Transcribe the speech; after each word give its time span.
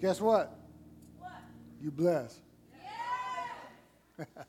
Guess 0.00 0.20
what? 0.22 0.58
What? 1.18 1.30
You 1.82 1.90
blessed. 1.90 2.40
Yeah. 2.72 4.24
Glory 4.24 4.46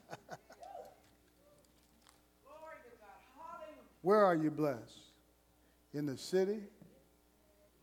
to 2.86 2.92
God. 3.02 3.20
Hallelujah. 3.36 3.84
Where 4.02 4.24
are 4.24 4.36
you 4.36 4.50
blessed? 4.50 4.98
In 5.94 6.06
the 6.06 6.18
city? 6.18 6.60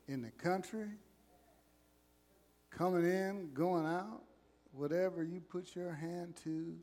In 0.07 0.23
the 0.23 0.31
country? 0.31 0.89
Coming 2.71 3.05
in, 3.05 3.51
going 3.53 3.85
out? 3.85 4.23
Whatever 4.73 5.23
you 5.23 5.41
put 5.41 5.77
your 5.77 5.93
hand 5.93 6.37
to 6.45 6.75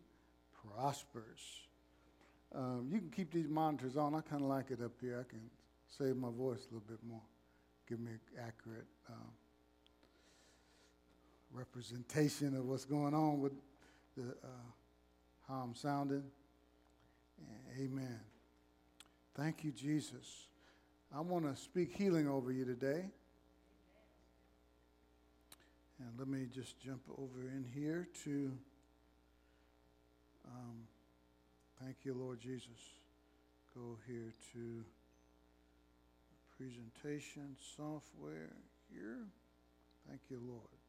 prospers. 0.53 1.63
Um, 2.53 2.89
you 2.91 2.99
can 2.99 3.09
keep 3.09 3.33
these 3.33 3.47
monitors 3.47 3.97
on. 3.97 4.13
I 4.13 4.21
kind 4.21 4.43
of 4.43 4.49
like 4.49 4.69
it 4.69 4.81
up 4.83 4.91
here. 5.01 5.25
I 5.27 5.29
can 5.29 5.41
save 5.97 6.15
my 6.15 6.29
voice 6.29 6.67
a 6.69 6.73
little 6.75 6.87
bit 6.87 6.99
more, 7.07 7.21
give 7.89 7.99
me 7.99 8.11
accurate 8.37 8.85
um, 9.09 9.31
representation 11.55 12.55
of 12.55 12.65
what's 12.65 12.85
going 12.85 13.13
on 13.13 13.39
with 13.39 13.53
the, 14.17 14.23
uh, 14.43 14.47
how 15.47 15.55
I'm 15.55 15.73
sounding. 15.75 16.23
Amen. 17.79 18.19
Thank 19.35 19.63
you, 19.63 19.71
Jesus. 19.71 20.47
I 21.15 21.21
want 21.21 21.45
to 21.45 21.61
speak 21.61 21.95
healing 21.95 22.27
over 22.27 22.51
you 22.51 22.65
today. 22.65 23.05
And 25.99 26.09
let 26.19 26.27
me 26.27 26.45
just 26.53 26.79
jump 26.79 27.01
over 27.17 27.47
in 27.47 27.65
here 27.73 28.07
to, 28.25 28.51
um, 30.45 30.87
thank 31.81 31.97
you, 32.03 32.13
Lord 32.13 32.41
Jesus. 32.41 32.67
Go 33.73 33.97
here 34.05 34.33
to 34.53 34.83
presentation 36.57 37.55
software 37.75 38.53
here. 38.91 39.25
Thank 40.07 40.21
you, 40.29 40.39
Lord. 40.45 40.84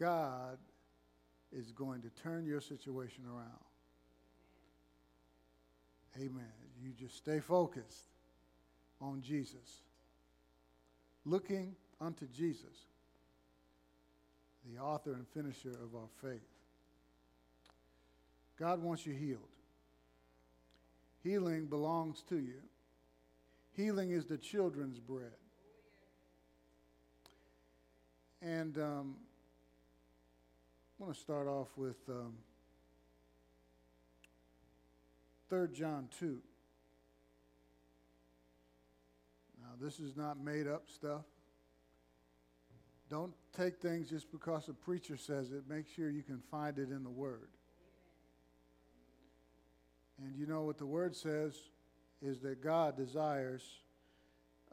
God 0.00 0.56
is 1.52 1.72
going 1.72 2.00
to 2.02 2.08
turn 2.22 2.46
your 2.46 2.62
situation 2.62 3.24
around. 3.28 3.46
Amen. 6.16 6.52
You 6.82 6.92
just 6.98 7.18
stay 7.18 7.38
focused 7.38 8.04
on 9.00 9.20
Jesus. 9.20 9.82
Looking 11.26 11.76
unto 12.00 12.26
Jesus, 12.28 12.86
the 14.72 14.80
author 14.80 15.12
and 15.12 15.28
finisher 15.28 15.70
of 15.70 15.94
our 15.94 16.08
faith. 16.22 16.40
God 18.58 18.82
wants 18.82 19.06
you 19.06 19.12
healed. 19.12 19.40
Healing 21.22 21.66
belongs 21.66 22.22
to 22.30 22.36
you. 22.36 22.62
Healing 23.76 24.10
is 24.10 24.24
the 24.24 24.38
children's 24.38 24.98
bread. 24.98 25.32
And 28.42 28.78
um, 28.78 29.16
I 31.00 31.04
want 31.04 31.14
to 31.14 31.20
start 31.20 31.48
off 31.48 31.68
with 31.78 31.96
um, 32.10 32.34
3 35.48 35.68
John 35.72 36.08
2. 36.18 36.38
Now, 39.62 39.68
this 39.80 39.98
is 39.98 40.14
not 40.14 40.38
made 40.38 40.66
up 40.66 40.90
stuff. 40.90 41.22
Don't 43.08 43.32
take 43.56 43.80
things 43.80 44.10
just 44.10 44.30
because 44.30 44.68
a 44.68 44.74
preacher 44.74 45.16
says 45.16 45.52
it. 45.52 45.62
Make 45.66 45.88
sure 45.88 46.10
you 46.10 46.22
can 46.22 46.42
find 46.50 46.78
it 46.78 46.90
in 46.90 47.02
the 47.02 47.10
Word. 47.10 47.48
And 50.22 50.36
you 50.36 50.46
know 50.46 50.64
what 50.64 50.76
the 50.76 50.86
Word 50.86 51.16
says 51.16 51.54
is 52.20 52.40
that 52.40 52.62
God 52.62 52.98
desires, 52.98 53.62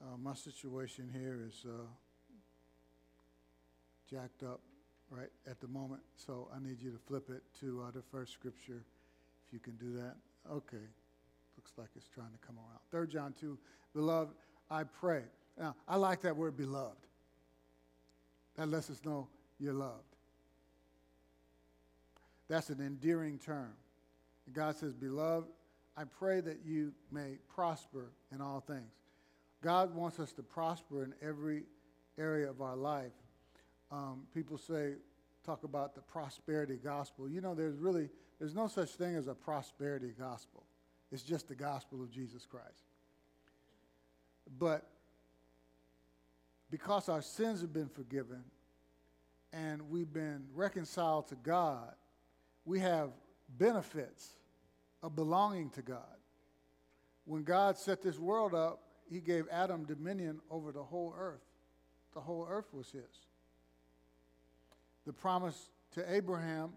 uh, 0.02 0.18
my 0.22 0.34
situation 0.34 1.10
here 1.10 1.40
is 1.48 1.66
uh, 1.66 1.86
jacked 4.10 4.44
up 4.44 4.60
right 5.10 5.30
at 5.50 5.60
the 5.60 5.68
moment, 5.68 6.02
so 6.16 6.50
I 6.56 6.60
need 6.60 6.82
you 6.82 6.92
to 6.92 6.98
flip 7.08 7.30
it 7.30 7.44
to 7.62 7.84
uh, 7.88 7.92
the 7.92 8.02
first 8.12 8.34
scripture, 8.34 8.84
if 9.48 9.54
you 9.54 9.60
can 9.60 9.76
do 9.76 9.94
that. 9.94 10.16
Okay, 10.52 10.84
looks 11.58 11.72
like 11.78 11.90
it's 11.96 12.08
trying 12.08 12.32
to 12.32 12.46
come 12.46 12.58
around. 12.58 12.80
Third 12.92 13.10
John 13.10 13.34
2, 13.40 13.58
beloved, 13.94 14.34
I 14.70 14.84
pray. 14.84 15.24
Now, 15.58 15.76
I 15.88 15.96
like 15.96 16.22
that 16.22 16.36
word 16.36 16.58
beloved. 16.58 16.96
That 18.56 18.70
lets 18.70 18.90
us 18.90 19.02
know 19.06 19.28
you're 19.60 19.74
loved. 19.74 20.04
That's 22.48 22.70
an 22.70 22.80
endearing 22.80 23.40
term. 23.40 23.74
God 24.54 24.76
says, 24.76 24.94
Beloved, 24.94 25.48
I 25.98 26.04
pray 26.06 26.42
that 26.42 26.60
you 26.66 26.94
may 27.12 27.38
prosper 27.54 28.12
in 28.34 28.40
all 28.40 28.62
things. 28.62 28.94
God 29.62 29.94
wants 29.96 30.20
us 30.20 30.32
to 30.34 30.44
prosper 30.44 31.04
in 31.04 31.14
every 31.22 31.64
area 32.18 32.50
of 32.50 32.62
our 32.62 32.76
life. 32.76 33.12
Um, 33.92 34.24
people 34.34 34.58
say, 34.58 34.94
talk 35.48 35.64
about 35.64 35.96
the 35.96 36.02
prosperity 36.02 36.78
gospel. 36.84 37.30
You 37.30 37.40
know, 37.40 37.56
there's 37.56 37.78
really, 37.78 38.10
there's 38.38 38.54
no 38.54 38.68
such 38.68 38.90
thing 38.92 39.16
as 39.16 39.28
a 39.28 39.34
prosperity 39.34 40.14
gospel. 40.20 40.64
It's 41.10 41.24
just 41.24 41.48
the 41.48 41.56
gospel 41.56 42.04
of 42.04 42.12
Jesus 42.12 42.46
Christ. 42.46 42.84
But 44.60 44.86
because 46.70 47.08
our 47.08 47.22
sins 47.22 47.62
have 47.62 47.72
been 47.72 47.88
forgiven 47.88 48.44
and 49.54 49.90
we've 49.90 50.12
been 50.12 50.44
reconciled 50.54 51.30
to 51.30 51.36
God, 51.36 51.94
we 52.66 52.82
have 52.82 53.12
benefits 53.58 54.36
of 55.02 55.16
belonging 55.16 55.70
to 55.72 55.82
God. 55.82 56.02
When 57.24 57.44
God 57.44 57.78
set 57.78 58.02
this 58.02 58.20
world 58.20 58.54
up, 58.54 58.82
he 59.10 59.22
gave 59.22 59.46
Adam 59.50 59.86
dominion 59.86 60.42
over 60.52 60.74
the 60.74 60.84
whole 60.84 61.16
earth. 61.18 61.46
The 62.14 62.20
whole 62.20 62.46
earth 62.50 62.74
was 62.74 62.92
his. 62.92 63.27
The 65.08 65.14
promise 65.14 65.70
to 65.94 66.14
Abraham 66.14 66.72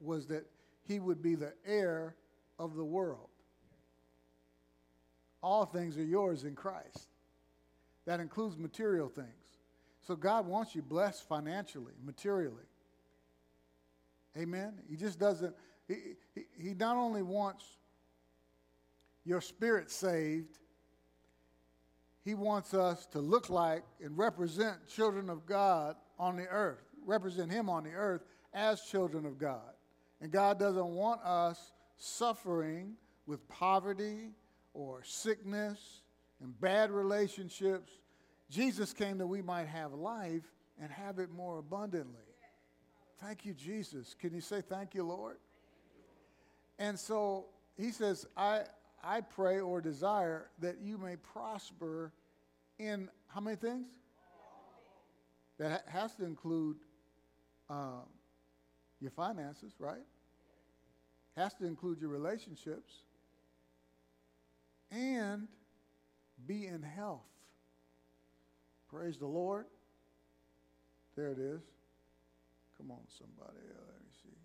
was 0.00 0.26
that 0.28 0.46
he 0.88 0.98
would 0.98 1.22
be 1.22 1.34
the 1.34 1.52
heir 1.66 2.16
of 2.58 2.76
the 2.76 2.84
world. 2.84 3.28
All 5.42 5.66
things 5.66 5.98
are 5.98 6.04
yours 6.04 6.44
in 6.44 6.54
Christ. 6.54 7.08
That 8.06 8.20
includes 8.20 8.56
material 8.56 9.08
things. 9.08 9.28
So 10.00 10.16
God 10.16 10.46
wants 10.46 10.74
you 10.74 10.80
blessed 10.80 11.28
financially, 11.28 11.92
materially. 12.02 12.64
Amen. 14.36 14.80
He 14.88 14.96
just 14.96 15.18
doesn't, 15.18 15.54
he, 15.86 15.96
he, 16.34 16.42
he 16.58 16.74
not 16.74 16.96
only 16.96 17.22
wants 17.22 17.66
your 19.26 19.42
spirit 19.42 19.90
saved, 19.90 20.58
he 22.24 22.32
wants 22.32 22.72
us 22.72 23.04
to 23.06 23.18
look 23.18 23.50
like 23.50 23.82
and 24.02 24.16
represent 24.16 24.88
children 24.88 25.28
of 25.28 25.44
God 25.44 25.96
on 26.18 26.36
the 26.36 26.46
earth, 26.46 26.82
represent 27.06 27.50
him 27.50 27.68
on 27.68 27.84
the 27.84 27.92
earth 27.92 28.22
as 28.52 28.82
children 28.82 29.26
of 29.26 29.38
God. 29.38 29.72
And 30.20 30.30
God 30.30 30.58
doesn't 30.58 30.88
want 30.88 31.20
us 31.22 31.72
suffering 31.96 32.94
with 33.26 33.46
poverty 33.48 34.30
or 34.74 35.02
sickness 35.04 36.02
and 36.40 36.58
bad 36.60 36.90
relationships. 36.90 37.92
Jesus 38.50 38.92
came 38.92 39.18
that 39.18 39.26
we 39.26 39.42
might 39.42 39.68
have 39.68 39.92
life 39.92 40.44
and 40.80 40.90
have 40.90 41.18
it 41.18 41.30
more 41.30 41.58
abundantly. 41.58 42.20
Thank 43.20 43.44
you, 43.46 43.54
Jesus. 43.54 44.14
Can 44.18 44.34
you 44.34 44.40
say 44.40 44.60
thank 44.60 44.94
you, 44.94 45.04
Lord? 45.04 45.36
And 46.78 46.98
so 46.98 47.46
he 47.76 47.90
says, 47.90 48.26
I, 48.36 48.62
I 49.02 49.20
pray 49.20 49.60
or 49.60 49.80
desire 49.80 50.50
that 50.58 50.80
you 50.80 50.98
may 50.98 51.16
prosper 51.16 52.12
in 52.78 53.08
how 53.28 53.40
many 53.40 53.56
things? 53.56 53.86
That 55.58 55.84
has 55.86 56.14
to 56.16 56.24
include 56.24 56.78
uh, 57.72 58.04
your 59.00 59.10
finances, 59.10 59.72
right? 59.78 60.04
Has 61.36 61.54
to 61.54 61.66
include 61.66 62.00
your 62.00 62.10
relationships 62.10 62.92
and 64.90 65.48
be 66.46 66.66
in 66.66 66.82
health. 66.82 67.22
Praise 68.90 69.16
the 69.16 69.26
Lord. 69.26 69.64
There 71.16 71.28
it 71.28 71.38
is. 71.38 71.62
Come 72.76 72.90
on, 72.90 73.00
somebody. 73.18 73.58
Let 73.58 74.00
me 74.00 74.10
see. 74.22 74.36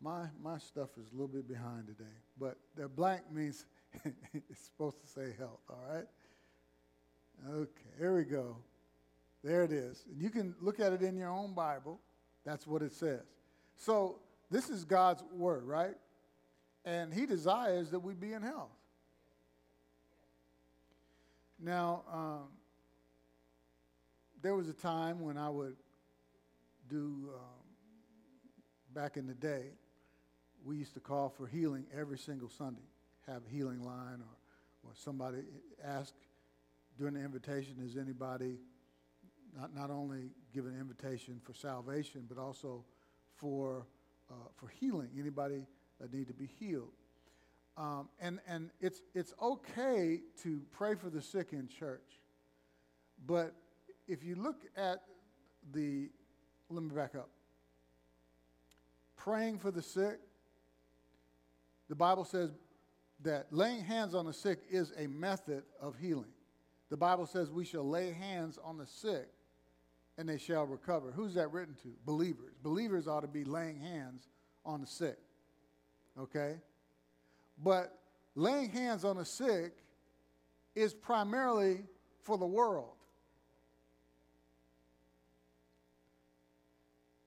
My, 0.00 0.26
my 0.42 0.58
stuff 0.58 0.90
is 0.98 1.06
a 1.12 1.14
little 1.14 1.28
bit 1.28 1.48
behind 1.48 1.86
today, 1.86 2.10
but 2.38 2.56
the 2.76 2.88
blank 2.88 3.22
means 3.32 3.66
it's 4.04 4.64
supposed 4.66 5.00
to 5.00 5.06
say 5.06 5.34
health, 5.38 5.60
all 5.70 5.84
right? 5.88 6.06
Okay, 7.48 7.90
here 7.98 8.16
we 8.16 8.24
go. 8.24 8.56
There 9.44 9.62
it 9.62 9.72
is. 9.72 10.02
And 10.10 10.22
you 10.22 10.30
can 10.30 10.54
look 10.62 10.80
at 10.80 10.94
it 10.94 11.02
in 11.02 11.16
your 11.16 11.28
own 11.28 11.52
Bible. 11.52 12.00
That's 12.46 12.66
what 12.66 12.80
it 12.80 12.92
says. 12.92 13.20
So 13.76 14.20
this 14.50 14.70
is 14.70 14.84
God's 14.86 15.22
word, 15.30 15.64
right? 15.64 15.94
And 16.86 17.12
He 17.12 17.26
desires 17.26 17.90
that 17.90 18.00
we 18.00 18.14
be 18.14 18.32
in 18.32 18.40
health. 18.40 18.70
Now, 21.60 22.04
um, 22.10 22.48
there 24.42 24.54
was 24.54 24.68
a 24.68 24.72
time 24.72 25.20
when 25.20 25.36
I 25.36 25.50
would 25.50 25.76
do, 26.88 27.30
um, 27.34 27.64
back 28.94 29.18
in 29.18 29.26
the 29.26 29.34
day, 29.34 29.72
we 30.64 30.76
used 30.76 30.94
to 30.94 31.00
call 31.00 31.28
for 31.28 31.46
healing 31.46 31.84
every 31.94 32.18
single 32.18 32.48
Sunday, 32.48 32.80
have 33.26 33.42
a 33.46 33.50
healing 33.50 33.82
line, 33.82 34.20
or, 34.20 34.88
or 34.88 34.92
somebody 34.94 35.38
ask 35.82 36.14
during 36.98 37.14
the 37.14 37.20
invitation, 37.20 37.76
is 37.84 37.96
anybody 37.98 38.58
not, 39.56 39.74
not 39.74 39.90
only 39.90 40.30
give 40.52 40.66
an 40.66 40.78
invitation 40.78 41.40
for 41.42 41.54
salvation, 41.54 42.24
but 42.28 42.38
also 42.38 42.84
for, 43.36 43.86
uh, 44.30 44.34
for 44.56 44.68
healing, 44.68 45.08
anybody 45.18 45.66
that 46.00 46.12
need 46.12 46.26
to 46.28 46.34
be 46.34 46.46
healed. 46.46 46.92
Um, 47.76 48.08
and 48.20 48.38
and 48.46 48.70
it's, 48.80 49.00
it's 49.14 49.34
okay 49.42 50.20
to 50.42 50.62
pray 50.70 50.94
for 50.94 51.10
the 51.10 51.20
sick 51.20 51.52
in 51.52 51.66
church. 51.66 52.20
But 53.26 53.54
if 54.06 54.22
you 54.22 54.36
look 54.36 54.62
at 54.76 55.00
the, 55.72 56.10
let 56.68 56.82
me 56.82 56.94
back 56.94 57.14
up. 57.14 57.30
Praying 59.16 59.58
for 59.58 59.70
the 59.70 59.82
sick, 59.82 60.20
the 61.88 61.94
Bible 61.94 62.24
says 62.24 62.50
that 63.22 63.46
laying 63.50 63.80
hands 63.80 64.14
on 64.14 64.26
the 64.26 64.32
sick 64.32 64.60
is 64.70 64.92
a 64.96 65.06
method 65.06 65.64
of 65.80 65.96
healing. 65.96 66.32
The 66.90 66.96
Bible 66.96 67.26
says 67.26 67.50
we 67.50 67.64
shall 67.64 67.88
lay 67.88 68.12
hands 68.12 68.58
on 68.62 68.78
the 68.78 68.86
sick 68.86 69.28
and 70.16 70.28
they 70.28 70.38
shall 70.38 70.64
recover. 70.64 71.10
Who's 71.10 71.34
that 71.34 71.52
written 71.52 71.74
to? 71.82 71.88
Believers. 72.04 72.54
Believers 72.62 73.08
ought 73.08 73.20
to 73.20 73.28
be 73.28 73.44
laying 73.44 73.78
hands 73.78 74.28
on 74.64 74.80
the 74.80 74.86
sick. 74.86 75.18
Okay? 76.18 76.56
But 77.62 77.98
laying 78.34 78.70
hands 78.70 79.04
on 79.04 79.16
the 79.16 79.24
sick 79.24 79.72
is 80.74 80.94
primarily 80.94 81.84
for 82.22 82.38
the 82.38 82.46
world. 82.46 82.94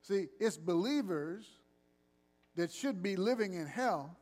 See, 0.02 0.28
it's 0.40 0.58
believers 0.58 1.46
that 2.56 2.72
should 2.72 3.04
be 3.04 3.16
living 3.18 3.54
in 3.54 3.68
hell 3.68 4.18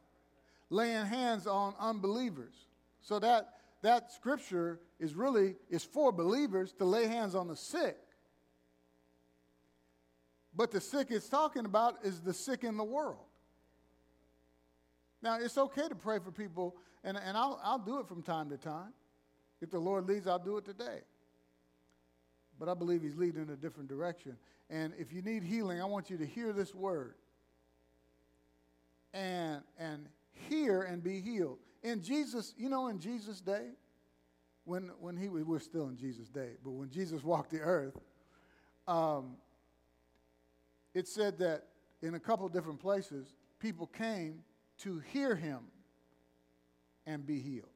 laying 0.70 1.06
hands 1.06 1.48
on 1.48 1.74
unbelievers. 1.80 2.54
So 3.02 3.20
that 3.20 3.50
that 3.82 4.12
scripture 4.12 4.80
is 5.00 5.14
really 5.14 5.56
is 5.70 5.84
for 5.84 6.12
believers 6.12 6.74
to 6.74 6.86
lay 6.86 7.08
hands 7.08 7.36
on 7.36 7.48
the 7.48 7.56
sick. 7.56 7.98
But 10.56 10.72
the 10.72 10.80
sick 10.80 11.07
it's 11.10 11.28
talking 11.28 11.66
about 11.66 11.98
is 12.04 12.22
the 12.22 12.34
sick 12.34 12.63
in 12.63 12.78
the 12.78 12.84
world. 12.84 13.25
Now, 15.22 15.40
it's 15.40 15.57
okay 15.57 15.88
to 15.88 15.96
pray 15.96 16.19
for 16.19 16.31
people, 16.31 16.75
and, 17.04 17.18
and 17.18 17.36
I'll, 17.36 17.60
I'll 17.63 17.80
do 17.80 18.00
it 18.00 18.07
from 18.07 18.22
time 18.22 18.50
to 18.50 18.57
time. 18.57 18.94
If 19.62 19.72
the 19.72 19.80
Lord 19.80 20.07
leads, 20.07 20.28
I'll 20.28 20.40
do 20.40 20.57
it 20.57 20.66
today. 20.66 21.00
But 22.60 22.69
I 22.69 22.74
believe 22.74 23.02
He's 23.02 23.16
leading 23.16 23.42
in 23.42 23.50
a 23.50 23.56
different 23.56 23.90
direction. 23.90 24.38
And 24.69 24.94
if 24.98 25.12
you 25.12 25.22
need 25.22 25.44
healing, 25.44 25.81
I 25.81 25.86
want 25.86 26.10
you 26.10 26.18
to 26.18 26.25
hear 26.25 26.54
this 26.54 26.74
word 26.74 27.16
and, 29.13 29.62
and 29.78 30.07
hear 30.50 30.84
and 30.84 31.04
be 31.04 31.22
healed. 31.22 31.57
In 31.84 32.02
Jesus, 32.02 32.54
you 32.57 32.69
know, 32.69 32.88
in 32.88 33.00
Jesus' 33.00 33.42
day, 33.42 33.69
when, 34.63 34.92
when 35.00 35.16
he, 35.16 35.28
we're 35.28 35.60
still 35.60 35.88
in 35.88 35.98
Jesus' 35.98 36.30
day, 36.30 36.52
but 36.63 36.72
when 36.72 36.90
Jesus 36.90 37.24
walked 37.24 37.52
the 37.52 37.62
earth, 37.62 37.98
um, 38.88 39.38
it 40.95 41.07
said 41.07 41.38
that 41.39 41.65
in 42.01 42.15
a 42.15 42.19
couple 42.19 42.47
different 42.47 42.80
places, 42.80 43.36
people 43.59 43.86
came 43.86 44.39
to 44.80 45.00
hear 45.12 45.36
him 45.36 45.59
and 47.06 47.27
be 47.27 47.39
healed. 47.39 47.69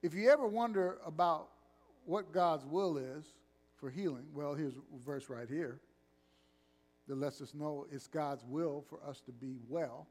If 0.00 0.14
you 0.14 0.30
ever 0.30 0.46
wonder 0.46 0.98
about 1.04 1.48
what 2.04 2.32
God's 2.32 2.64
will 2.64 2.96
is 2.96 3.26
for 3.74 3.90
healing, 3.90 4.26
well, 4.32 4.54
here's 4.54 4.76
a 4.76 5.04
verse 5.04 5.28
right 5.28 5.48
here 5.48 5.80
that 7.08 7.18
lets 7.18 7.40
us 7.40 7.52
know 7.52 7.86
it's 7.90 8.06
God's 8.06 8.44
will 8.44 8.84
for 8.88 9.00
us 9.06 9.20
to 9.22 9.32
be 9.32 9.56
well. 9.68 10.06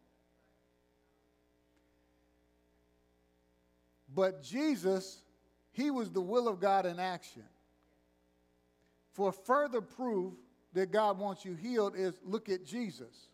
But 4.13 4.44
Jesus, 4.44 5.22
he 5.72 5.89
was 5.89 6.10
the 6.10 6.22
will 6.22 6.48
of 6.48 6.60
God 6.60 6.86
in 6.86 7.00
action. 7.00 7.44
For 9.13 9.31
further 9.31 9.80
proof 9.80 10.33
that 10.75 10.92
God 10.92 11.18
wants 11.18 11.45
you 11.45 11.56
healed 11.56 11.95
is 11.95 12.13
look 12.24 12.50
at 12.50 12.66
Jesus. 12.66 13.30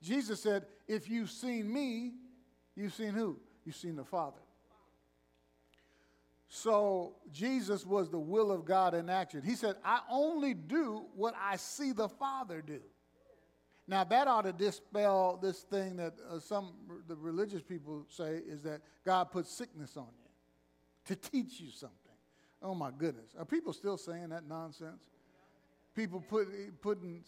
Jesus 0.00 0.40
said, 0.40 0.64
If 0.86 1.10
you've 1.10 1.30
seen 1.30 1.70
me, 1.70 2.12
you've 2.76 2.94
seen 2.94 3.12
who? 3.12 3.38
You've 3.64 3.76
seen 3.76 3.96
the 3.96 4.04
Father. 4.04 4.38
So 6.48 7.16
Jesus 7.32 7.84
was 7.84 8.08
the 8.08 8.18
will 8.18 8.52
of 8.52 8.64
God 8.64 8.94
in 8.94 9.10
action. 9.10 9.42
He 9.44 9.56
said, 9.56 9.74
I 9.84 10.00
only 10.08 10.54
do 10.54 11.06
what 11.16 11.34
I 11.38 11.56
see 11.56 11.90
the 11.90 12.08
Father 12.08 12.62
do. 12.62 12.80
Now, 13.88 14.04
that 14.04 14.28
ought 14.28 14.42
to 14.42 14.52
dispel 14.52 15.38
this 15.40 15.62
thing 15.62 15.96
that 15.96 16.14
uh, 16.30 16.38
some 16.38 16.74
the 17.08 17.16
religious 17.16 17.62
people 17.62 18.04
say 18.08 18.40
is 18.48 18.62
that 18.62 18.80
God 19.04 19.30
puts 19.32 19.50
sickness 19.50 19.96
on 19.96 20.06
you 20.18 21.14
to 21.14 21.16
teach 21.16 21.60
you 21.60 21.70
something. 21.70 21.96
Oh, 22.62 22.74
my 22.74 22.90
goodness. 22.96 23.34
Are 23.38 23.44
people 23.44 23.72
still 23.72 23.96
saying 23.96 24.28
that 24.30 24.48
nonsense? 24.48 25.02
People 25.96 26.20
put, 26.20 26.48
putting 26.82 27.24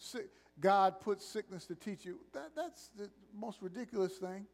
God 0.59 1.01
puts 1.01 1.25
sickness 1.25 1.65
to 1.65 1.75
teach 1.75 2.05
you. 2.05 2.19
That, 2.33 2.51
that's 2.55 2.91
the 2.95 3.09
most 3.35 3.61
ridiculous 3.61 4.17
thing. 4.17 4.45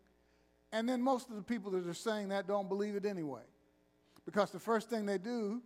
And 0.71 0.88
then 0.88 1.01
most 1.01 1.29
of 1.29 1.35
the 1.35 1.41
people 1.41 1.71
that 1.71 1.85
are 1.85 1.94
saying 1.94 2.29
that 2.29 2.47
don't 2.47 2.69
believe 2.69 2.95
it 2.95 3.06
anyway. 3.06 3.41
Because 4.25 4.51
the 4.51 4.59
first 4.59 4.89
thing 4.89 5.06
they 5.06 5.17
do 5.17 5.62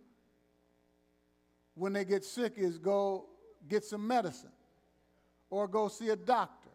when 1.74 1.92
they 1.92 2.04
get 2.04 2.24
sick 2.24 2.54
is 2.56 2.76
go 2.76 3.26
get 3.68 3.84
some 3.84 4.06
medicine 4.06 4.52
or 5.48 5.68
go 5.68 5.88
see 5.88 6.08
a 6.08 6.16
doctor 6.16 6.70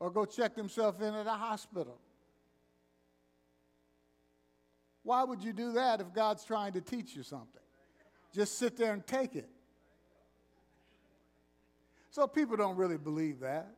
or 0.00 0.10
go 0.10 0.24
check 0.24 0.56
themselves 0.56 1.00
in 1.00 1.14
at 1.14 1.26
a 1.26 1.30
hospital. 1.30 1.98
Why 5.02 5.22
would 5.22 5.44
you 5.44 5.52
do 5.52 5.72
that 5.72 6.00
if 6.00 6.14
God's 6.14 6.44
trying 6.44 6.72
to 6.72 6.80
teach 6.80 7.14
you 7.14 7.22
something? 7.22 7.60
Just 8.32 8.58
sit 8.58 8.76
there 8.76 8.94
and 8.94 9.06
take 9.06 9.36
it. 9.36 9.50
So 12.14 12.28
people 12.28 12.56
don't 12.56 12.76
really 12.76 12.96
believe 12.96 13.40
that. 13.40 13.74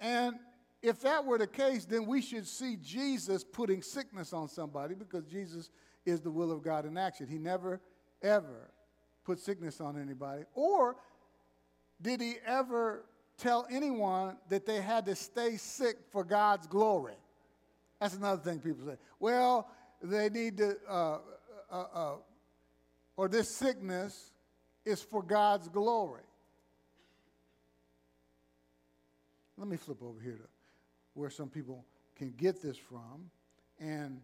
And 0.00 0.36
if 0.80 1.00
that 1.00 1.26
were 1.26 1.36
the 1.36 1.46
case, 1.46 1.84
then 1.84 2.06
we 2.06 2.22
should 2.22 2.46
see 2.46 2.78
Jesus 2.82 3.44
putting 3.44 3.82
sickness 3.82 4.32
on 4.32 4.48
somebody 4.48 4.94
because 4.94 5.26
Jesus 5.26 5.68
is 6.06 6.22
the 6.22 6.30
will 6.30 6.50
of 6.50 6.62
God 6.62 6.86
in 6.86 6.96
action. 6.96 7.26
He 7.26 7.36
never, 7.36 7.82
ever 8.22 8.70
put 9.24 9.40
sickness 9.40 9.78
on 9.78 10.00
anybody. 10.00 10.44
Or 10.54 10.96
did 12.00 12.22
he 12.22 12.36
ever 12.46 13.04
tell 13.36 13.66
anyone 13.70 14.38
that 14.48 14.64
they 14.64 14.80
had 14.80 15.04
to 15.04 15.16
stay 15.16 15.58
sick 15.58 15.98
for 16.10 16.24
God's 16.24 16.66
glory? 16.66 17.18
That's 18.00 18.14
another 18.14 18.40
thing 18.40 18.60
people 18.60 18.86
say. 18.86 18.96
Well, 19.18 19.68
they 20.02 20.30
need 20.30 20.56
to, 20.56 20.78
uh, 20.88 21.18
uh, 21.70 21.84
uh, 21.92 22.14
or 23.18 23.28
this 23.28 23.54
sickness 23.54 24.32
is 24.84 25.02
for 25.02 25.22
God's 25.22 25.68
glory. 25.68 26.22
Let 29.56 29.68
me 29.68 29.76
flip 29.76 30.02
over 30.02 30.20
here 30.20 30.36
to 30.36 30.48
where 31.14 31.30
some 31.30 31.48
people 31.48 31.84
can 32.16 32.32
get 32.36 32.62
this 32.62 32.76
from. 32.76 33.30
And 33.78 34.20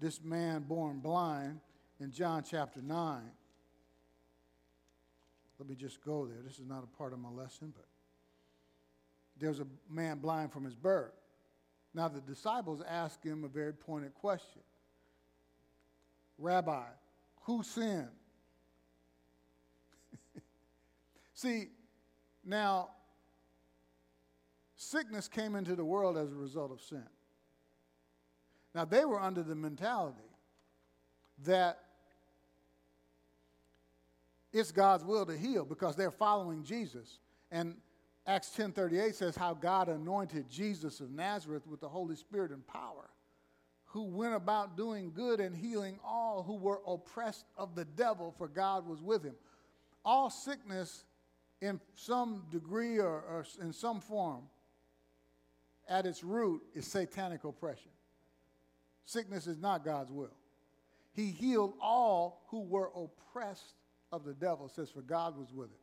this 0.00 0.22
man 0.22 0.62
born 0.62 0.98
blind 0.98 1.60
in 2.00 2.10
John 2.10 2.42
chapter 2.48 2.80
9. 2.82 3.22
Let 5.58 5.68
me 5.68 5.76
just 5.76 6.04
go 6.04 6.26
there. 6.26 6.42
This 6.42 6.58
is 6.58 6.66
not 6.66 6.82
a 6.82 6.96
part 6.96 7.12
of 7.12 7.20
my 7.20 7.28
lesson, 7.28 7.72
but 7.76 7.86
there's 9.38 9.60
a 9.60 9.66
man 9.88 10.18
blind 10.18 10.52
from 10.52 10.64
his 10.64 10.74
birth. 10.74 11.12
Now, 11.94 12.08
the 12.08 12.20
disciples 12.20 12.82
ask 12.88 13.22
him 13.22 13.44
a 13.44 13.48
very 13.48 13.72
pointed 13.72 14.14
question 14.14 14.62
Rabbi, 16.38 16.84
who 17.42 17.62
sinned? 17.62 18.08
See, 21.42 21.70
now, 22.44 22.90
sickness 24.76 25.26
came 25.26 25.56
into 25.56 25.74
the 25.74 25.84
world 25.84 26.16
as 26.16 26.30
a 26.30 26.36
result 26.36 26.70
of 26.70 26.80
sin. 26.80 27.02
Now, 28.76 28.84
they 28.84 29.04
were 29.04 29.20
under 29.20 29.42
the 29.42 29.56
mentality 29.56 30.20
that 31.44 31.80
it's 34.52 34.70
God's 34.70 35.04
will 35.04 35.26
to 35.26 35.36
heal 35.36 35.64
because 35.64 35.96
they're 35.96 36.12
following 36.12 36.62
Jesus. 36.62 37.18
And 37.50 37.76
Acts 38.24 38.50
10:38 38.50 39.16
says 39.16 39.34
how 39.34 39.52
God 39.52 39.88
anointed 39.88 40.48
Jesus 40.48 41.00
of 41.00 41.10
Nazareth 41.10 41.66
with 41.66 41.80
the 41.80 41.88
Holy 41.88 42.14
Spirit 42.14 42.52
and 42.52 42.64
power, 42.64 43.10
who 43.86 44.04
went 44.04 44.36
about 44.36 44.76
doing 44.76 45.12
good 45.12 45.40
and 45.40 45.56
healing 45.56 45.98
all 46.04 46.44
who 46.44 46.54
were 46.54 46.82
oppressed 46.86 47.46
of 47.56 47.74
the 47.74 47.84
devil, 47.84 48.30
for 48.30 48.46
God 48.46 48.86
was 48.86 49.02
with 49.02 49.24
him. 49.24 49.34
All 50.04 50.30
sickness 50.30 51.04
in 51.62 51.80
some 51.94 52.42
degree 52.50 52.98
or, 52.98 53.06
or 53.06 53.46
in 53.60 53.72
some 53.72 54.00
form, 54.00 54.42
at 55.88 56.06
its 56.06 56.24
root, 56.24 56.60
is 56.74 56.86
satanic 56.86 57.44
oppression. 57.44 57.90
Sickness 59.04 59.46
is 59.46 59.58
not 59.58 59.84
God's 59.84 60.10
will. 60.10 60.34
He 61.12 61.26
healed 61.26 61.74
all 61.80 62.42
who 62.48 62.62
were 62.62 62.90
oppressed 62.96 63.74
of 64.10 64.24
the 64.24 64.34
devil. 64.34 64.68
Says, 64.68 64.90
For 64.90 65.02
God 65.02 65.38
was 65.38 65.52
with 65.52 65.68
him. 65.68 65.76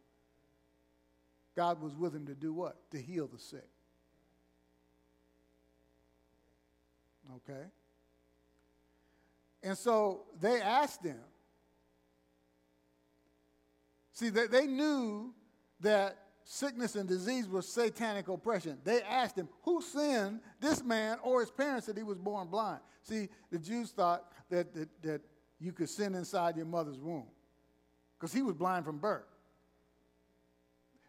God 1.56 1.82
was 1.82 1.96
with 1.96 2.14
him 2.14 2.26
to 2.28 2.36
do 2.36 2.54
what? 2.54 2.78
To 2.92 3.02
heal 3.02 3.28
the 3.28 3.40
sick. 3.40 3.68
Okay? 7.36 7.64
And 9.64 9.78
so 9.78 10.24
they 10.42 10.62
asked 10.62 11.04
him. 11.04 11.20
See, 14.14 14.30
they, 14.30 14.48
they 14.48 14.68
knew 14.68 15.34
that 15.82 16.18
sickness 16.44 16.96
and 16.96 17.08
disease 17.08 17.48
was 17.48 17.68
satanic 17.68 18.28
oppression. 18.28 18.78
They 18.84 19.02
asked 19.02 19.38
him, 19.38 19.48
Who 19.64 19.82
sinned, 19.82 20.42
this 20.60 20.84
man 20.84 21.18
or 21.24 21.42
his 21.42 21.52
parents, 21.52 21.88
that 21.88 21.98
he 21.98 22.04
was 22.04 22.18
born 22.18 22.48
blind? 22.48 22.80
See, 23.04 23.30
the 23.52 23.60
Jews 23.60 23.92
thought 23.92 24.32
that, 24.50 24.74
that, 24.74 24.90
that 25.04 25.22
you 25.60 25.72
could 25.72 25.90
sin 25.90 26.16
inside 26.16 26.56
your 26.56 26.66
mother's 26.66 27.00
womb 27.00 27.28
because 28.18 28.34
he 28.34 28.42
was 28.42 28.56
blind 28.56 28.86
from 28.86 28.98
birth. 28.98 29.26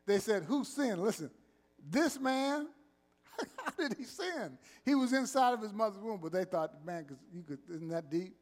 They 0.07 0.19
said, 0.19 0.45
Who 0.45 0.65
sinned? 0.65 1.03
Listen, 1.03 1.31
this 1.89 2.19
man, 2.21 2.69
how 3.65 3.73
did 3.79 3.97
he 3.97 4.05
sin? 4.05 4.59
He 4.85 4.95
was 4.95 5.13
inside 5.13 5.55
of 5.55 5.63
his 5.63 5.73
mother's 5.73 6.01
womb, 6.01 6.21
but 6.23 6.33
they 6.33 6.45
thought, 6.45 6.85
man, 6.85 7.05
because 7.05 7.23
you 7.33 7.43
could, 7.43 7.59
isn't 7.73 7.89
that 7.89 8.11
deep? 8.11 8.35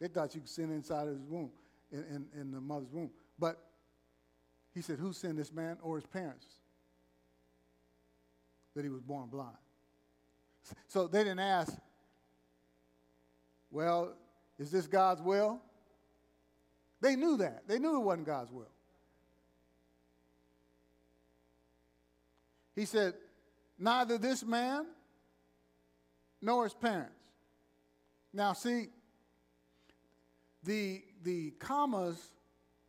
They 0.00 0.08
thought 0.08 0.34
you 0.34 0.40
could 0.40 0.50
sin 0.50 0.72
inside 0.72 1.06
of 1.06 1.14
his 1.14 1.24
womb, 1.28 1.50
in, 1.92 2.00
in, 2.00 2.40
in 2.40 2.50
the 2.50 2.60
mother's 2.60 2.90
womb. 2.90 3.10
But 3.38 3.58
he 4.74 4.82
said, 4.82 4.98
Who 4.98 5.12
sinned 5.12 5.38
this 5.38 5.52
man 5.52 5.78
or 5.82 5.96
his 5.96 6.06
parents 6.06 6.46
that 8.74 8.84
he 8.84 8.90
was 8.90 9.02
born 9.02 9.28
blind? 9.28 9.56
So 10.88 11.06
they 11.08 11.24
didn't 11.24 11.40
ask, 11.40 11.72
Well, 13.70 14.14
is 14.58 14.70
this 14.70 14.86
God's 14.86 15.20
will? 15.20 15.60
They 17.00 17.16
knew 17.16 17.36
that. 17.38 17.64
They 17.66 17.78
knew 17.78 17.96
it 17.96 18.04
wasn't 18.04 18.26
God's 18.26 18.52
will. 18.52 18.70
He 22.74 22.84
said, 22.84 23.14
Neither 23.78 24.18
this 24.18 24.44
man 24.44 24.86
nor 26.40 26.64
his 26.64 26.74
parents. 26.74 27.18
Now, 28.32 28.52
see, 28.52 28.86
the, 30.64 31.02
the 31.22 31.50
commas, 31.58 32.18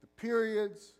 the 0.01 0.07
periods, 0.21 0.93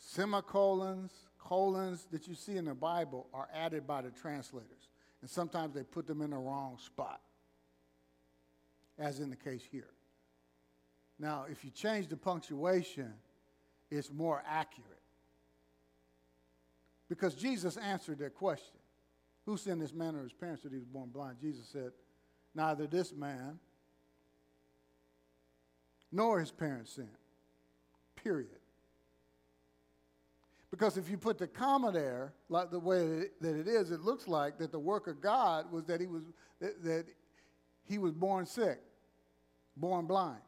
semicolons, 0.00 1.12
colons 1.38 2.08
that 2.10 2.26
you 2.26 2.34
see 2.34 2.56
in 2.56 2.64
the 2.64 2.74
Bible 2.74 3.28
are 3.32 3.48
added 3.54 3.86
by 3.86 4.02
the 4.02 4.10
translators. 4.10 4.88
And 5.20 5.30
sometimes 5.30 5.74
they 5.74 5.84
put 5.84 6.06
them 6.06 6.22
in 6.22 6.30
the 6.30 6.38
wrong 6.38 6.78
spot, 6.78 7.20
as 8.98 9.20
in 9.20 9.30
the 9.30 9.36
case 9.36 9.62
here. 9.70 9.90
Now, 11.18 11.44
if 11.50 11.64
you 11.64 11.70
change 11.70 12.08
the 12.08 12.16
punctuation, 12.16 13.12
it's 13.90 14.10
more 14.10 14.42
accurate. 14.48 14.88
Because 17.08 17.34
Jesus 17.34 17.76
answered 17.76 18.18
their 18.18 18.30
question 18.30 18.78
Who 19.44 19.58
sinned 19.58 19.82
this 19.82 19.92
man 19.92 20.16
or 20.16 20.22
his 20.22 20.32
parents 20.32 20.62
that 20.62 20.72
he 20.72 20.78
was 20.78 20.86
born 20.86 21.10
blind? 21.10 21.36
Jesus 21.40 21.66
said, 21.70 21.92
Neither 22.54 22.86
this 22.86 23.12
man 23.12 23.58
nor 26.10 26.40
his 26.40 26.50
parents 26.50 26.92
sinned. 26.92 27.08
Period. 28.16 28.59
Because 30.70 30.96
if 30.96 31.10
you 31.10 31.16
put 31.16 31.38
the 31.38 31.48
comma 31.48 31.90
there, 31.90 32.32
like 32.48 32.70
the 32.70 32.78
way 32.78 33.24
that 33.40 33.56
it 33.56 33.66
is, 33.66 33.90
it 33.90 34.00
looks 34.00 34.28
like 34.28 34.58
that 34.58 34.70
the 34.70 34.78
work 34.78 35.08
of 35.08 35.20
God 35.20 35.70
was 35.72 35.84
that 35.86 36.00
he 36.00 36.06
was 36.06 36.22
that, 36.60 37.06
he 37.88 37.98
was 37.98 38.12
born 38.12 38.46
sick, 38.46 38.80
born 39.76 40.06
blind. 40.06 40.40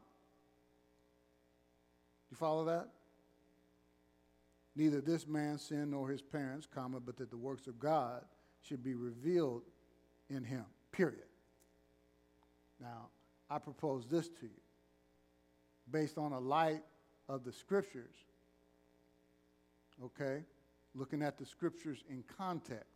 You 2.31 2.37
follow 2.37 2.65
that? 2.67 2.89
Neither 4.77 5.01
this 5.01 5.27
man 5.27 5.59
sinned 5.59 5.91
nor 5.91 6.09
his 6.09 6.23
parents, 6.23 6.69
comma, 6.73 7.01
but 7.01 7.17
that 7.17 7.31
the 7.31 7.37
works 7.37 7.67
of 7.67 7.79
God 7.79 8.23
should 8.63 8.83
be 8.83 8.95
revealed 8.95 9.63
in 10.31 10.45
him. 10.45 10.65
Period. 10.93 11.27
Now, 12.81 13.09
I 13.51 13.59
propose 13.59 14.07
this 14.07 14.29
to 14.29 14.45
you 14.45 14.61
based 15.91 16.17
on 16.17 16.31
the 16.31 16.41
light 16.41 16.83
of 17.29 17.45
the 17.45 17.53
scriptures. 17.53 18.15
Okay? 20.05 20.43
Looking 20.95 21.23
at 21.23 21.39
the 21.39 21.47
scriptures 21.47 22.05
in 22.09 22.25
context 22.37 22.87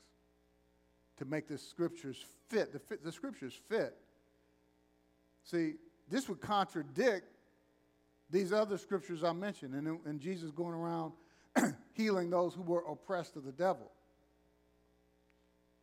to 1.18 1.24
make 1.24 1.48
the 1.48 1.58
scriptures 1.58 2.24
fit. 2.48 2.72
The, 2.72 2.78
fit, 2.78 3.04
the 3.04 3.12
scriptures 3.12 3.58
fit. 3.68 3.96
See, 5.44 5.74
this 6.10 6.28
would 6.28 6.40
contradict 6.40 7.26
these 8.30 8.52
other 8.52 8.76
scriptures 8.76 9.22
I 9.22 9.32
mentioned, 9.32 9.74
and, 9.74 10.00
and 10.04 10.20
Jesus 10.20 10.50
going 10.50 10.74
around 10.74 11.12
healing 11.94 12.28
those 12.28 12.54
who 12.54 12.62
were 12.62 12.84
oppressed 12.88 13.36
of 13.36 13.44
the 13.44 13.52
devil. 13.52 13.90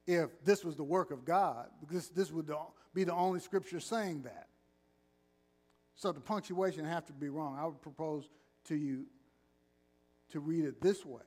If 0.05 0.43
this 0.43 0.65
was 0.65 0.75
the 0.75 0.83
work 0.83 1.11
of 1.11 1.23
God, 1.23 1.67
because 1.79 2.09
this 2.09 2.31
would 2.31 2.51
be 2.93 3.05
the 3.05 3.13
only 3.13 3.39
scripture 3.39 3.79
saying 3.79 4.23
that. 4.23 4.49
So 5.95 6.11
the 6.11 6.19
punctuation 6.19 6.83
have 6.83 7.05
to 7.05 7.13
be 7.13 7.29
wrong. 7.29 7.57
I 7.57 7.65
would 7.65 7.81
propose 7.81 8.27
to 8.65 8.75
you 8.75 9.05
to 10.33 10.39
read 10.39 10.65
it 10.65 10.81
this 10.81 11.05
way. 11.05 11.21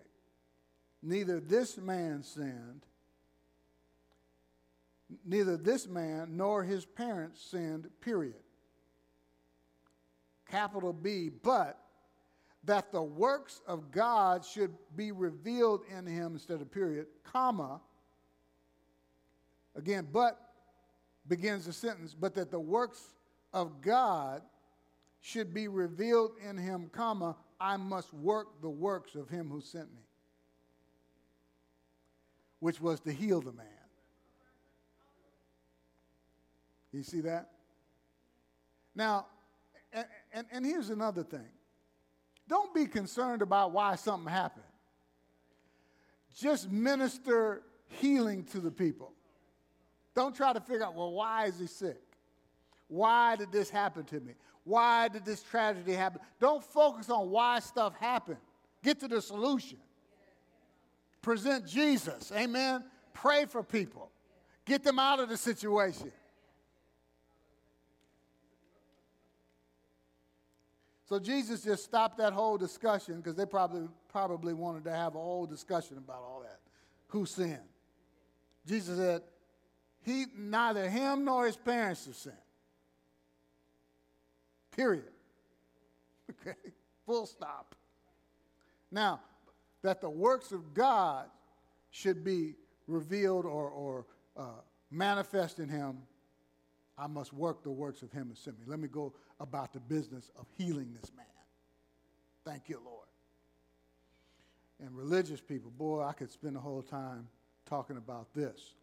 Neither 1.02 1.40
this 1.40 1.78
man 1.78 2.22
sinned, 2.22 2.84
neither 5.24 5.56
this 5.56 5.86
man 5.86 6.36
nor 6.36 6.64
his 6.64 6.84
parents 6.84 7.40
sinned, 7.40 7.88
period. 8.00 8.42
Capital 10.50 10.92
B, 10.92 11.30
but 11.42 11.78
that 12.64 12.90
the 12.90 13.02
works 13.02 13.60
of 13.68 13.92
God 13.92 14.44
should 14.44 14.74
be 14.96 15.12
revealed 15.12 15.82
in 15.96 16.04
him 16.04 16.32
instead 16.32 16.60
of 16.60 16.70
period, 16.72 17.06
comma. 17.22 17.80
Again, 19.76 20.08
but 20.12 20.40
begins 21.28 21.66
the 21.66 21.72
sentence, 21.72 22.14
but 22.18 22.34
that 22.34 22.50
the 22.50 22.58
works 22.58 23.14
of 23.52 23.80
God 23.80 24.42
should 25.20 25.54
be 25.54 25.68
revealed 25.68 26.32
in 26.48 26.56
him, 26.56 26.90
comma, 26.92 27.36
I 27.60 27.76
must 27.76 28.12
work 28.12 28.60
the 28.60 28.70
works 28.70 29.14
of 29.14 29.28
him 29.28 29.48
who 29.48 29.60
sent 29.60 29.92
me, 29.94 30.02
which 32.60 32.80
was 32.80 33.00
to 33.00 33.12
heal 33.12 33.40
the 33.40 33.52
man. 33.52 33.66
You 36.92 37.02
see 37.02 37.20
that? 37.22 37.50
Now, 38.94 39.26
and, 39.92 40.06
and, 40.32 40.46
and 40.50 40.66
here's 40.66 40.90
another 40.90 41.22
thing. 41.22 41.48
Don't 42.48 42.72
be 42.74 42.86
concerned 42.86 43.42
about 43.42 43.72
why 43.72 43.96
something 43.96 44.30
happened. 44.30 44.64
Just 46.34 46.70
minister 46.70 47.62
healing 47.88 48.44
to 48.44 48.60
the 48.60 48.70
people. 48.70 49.12
Don't 50.14 50.34
try 50.34 50.52
to 50.52 50.60
figure 50.60 50.84
out, 50.84 50.94
well, 50.94 51.12
why 51.12 51.46
is 51.46 51.58
he 51.58 51.66
sick? 51.66 52.00
Why 52.88 53.36
did 53.36 53.52
this 53.52 53.68
happen 53.68 54.04
to 54.04 54.20
me? 54.20 54.32
Why 54.66 55.06
did 55.06 55.24
this 55.24 55.44
tragedy 55.44 55.92
happen? 55.92 56.20
Don't 56.40 56.62
focus 56.62 57.08
on 57.08 57.30
why 57.30 57.60
stuff 57.60 57.94
happened. 58.00 58.38
Get 58.82 58.98
to 59.00 59.08
the 59.08 59.22
solution. 59.22 59.78
Present 61.22 61.68
Jesus. 61.68 62.32
Amen. 62.34 62.82
Pray 63.14 63.44
for 63.44 63.62
people. 63.62 64.10
Get 64.64 64.82
them 64.82 64.98
out 64.98 65.20
of 65.20 65.28
the 65.28 65.36
situation. 65.36 66.10
So 71.08 71.20
Jesus 71.20 71.62
just 71.62 71.84
stopped 71.84 72.18
that 72.18 72.32
whole 72.32 72.58
discussion 72.58 73.18
because 73.18 73.36
they 73.36 73.46
probably 73.46 73.86
probably 74.08 74.52
wanted 74.52 74.82
to 74.84 74.90
have 74.90 75.14
a 75.14 75.20
whole 75.20 75.46
discussion 75.46 75.96
about 75.98 76.22
all 76.22 76.40
that. 76.42 76.58
Who 77.08 77.24
sinned? 77.24 77.60
Jesus 78.66 78.98
said, 78.98 79.22
He 80.02 80.24
neither 80.36 80.90
him 80.90 81.24
nor 81.24 81.46
his 81.46 81.56
parents 81.56 82.06
have 82.06 82.16
sinned. 82.16 82.36
Period. 84.76 85.04
Okay? 86.42 86.56
Full 87.06 87.24
stop. 87.26 87.76
Now, 88.90 89.20
that 89.82 90.00
the 90.00 90.10
works 90.10 90.50
of 90.50 90.74
God 90.74 91.26
should 91.90 92.24
be 92.24 92.54
revealed 92.88 93.44
or, 93.44 93.68
or 93.68 94.06
uh, 94.36 94.60
manifest 94.90 95.60
in 95.60 95.68
him, 95.68 95.98
I 96.98 97.06
must 97.06 97.32
work 97.32 97.62
the 97.62 97.70
works 97.70 98.02
of 98.02 98.10
him 98.10 98.28
who 98.28 98.34
sent 98.34 98.58
me. 98.58 98.64
Let 98.66 98.80
me 98.80 98.88
go 98.88 99.14
about 99.38 99.72
the 99.72 99.78
business 99.78 100.30
of 100.36 100.46
healing 100.58 100.96
this 101.00 101.12
man. 101.16 101.26
Thank 102.44 102.68
you, 102.68 102.80
Lord. 102.84 103.06
And 104.80 104.96
religious 104.96 105.40
people, 105.40 105.70
boy, 105.70 106.02
I 106.02 106.12
could 106.12 106.30
spend 106.30 106.56
the 106.56 106.60
whole 106.60 106.82
time 106.82 107.28
talking 107.66 107.96
about 107.96 108.34
this. 108.34 108.74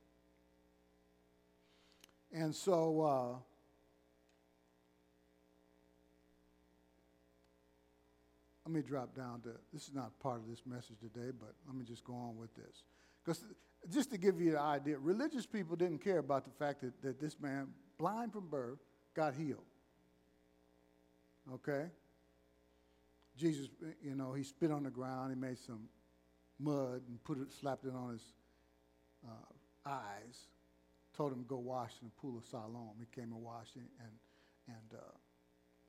And 2.31 2.53
so, 2.53 3.01
uh, 3.01 3.37
let 8.65 8.73
me 8.73 8.81
drop 8.81 9.15
down 9.15 9.41
to 9.41 9.49
this 9.73 9.87
is 9.87 9.93
not 9.93 10.17
part 10.19 10.39
of 10.39 10.47
this 10.47 10.61
message 10.65 10.97
today, 10.99 11.31
but 11.37 11.53
let 11.67 11.75
me 11.75 11.83
just 11.83 12.03
go 12.03 12.13
on 12.13 12.37
with 12.37 12.53
this. 12.55 12.83
Because 13.23 13.43
just 13.91 14.11
to 14.11 14.17
give 14.17 14.39
you 14.39 14.51
an 14.51 14.61
idea, 14.61 14.97
religious 14.97 15.45
people 15.45 15.75
didn't 15.75 15.99
care 16.03 16.19
about 16.19 16.45
the 16.45 16.51
fact 16.51 16.81
that, 16.81 17.01
that 17.01 17.19
this 17.19 17.39
man, 17.39 17.67
blind 17.97 18.31
from 18.31 18.47
birth, 18.47 18.79
got 19.13 19.33
healed. 19.33 19.65
Okay? 21.53 21.87
Jesus, 23.37 23.67
you 24.01 24.15
know, 24.15 24.33
he 24.33 24.43
spit 24.43 24.71
on 24.71 24.83
the 24.83 24.89
ground, 24.89 25.33
he 25.33 25.39
made 25.39 25.57
some 25.57 25.89
mud 26.59 27.01
and 27.07 27.21
put 27.23 27.39
it, 27.39 27.51
slapped 27.51 27.85
it 27.85 27.93
on 27.93 28.13
his 28.13 28.23
uh, 29.27 29.89
eyes, 29.89 30.47
told 31.17 31.33
him 31.33 31.39
to 31.39 31.47
go 31.47 31.57
wash 31.57 31.91
in 32.01 32.07
the 32.07 32.21
pool 32.21 32.37
of 32.37 32.45
Siloam. 32.45 32.93
He 32.99 33.05
came 33.13 33.31
and 33.33 33.41
washed 33.41 33.75
and, 33.75 33.87
and 34.67 34.99
uh, 34.99 35.03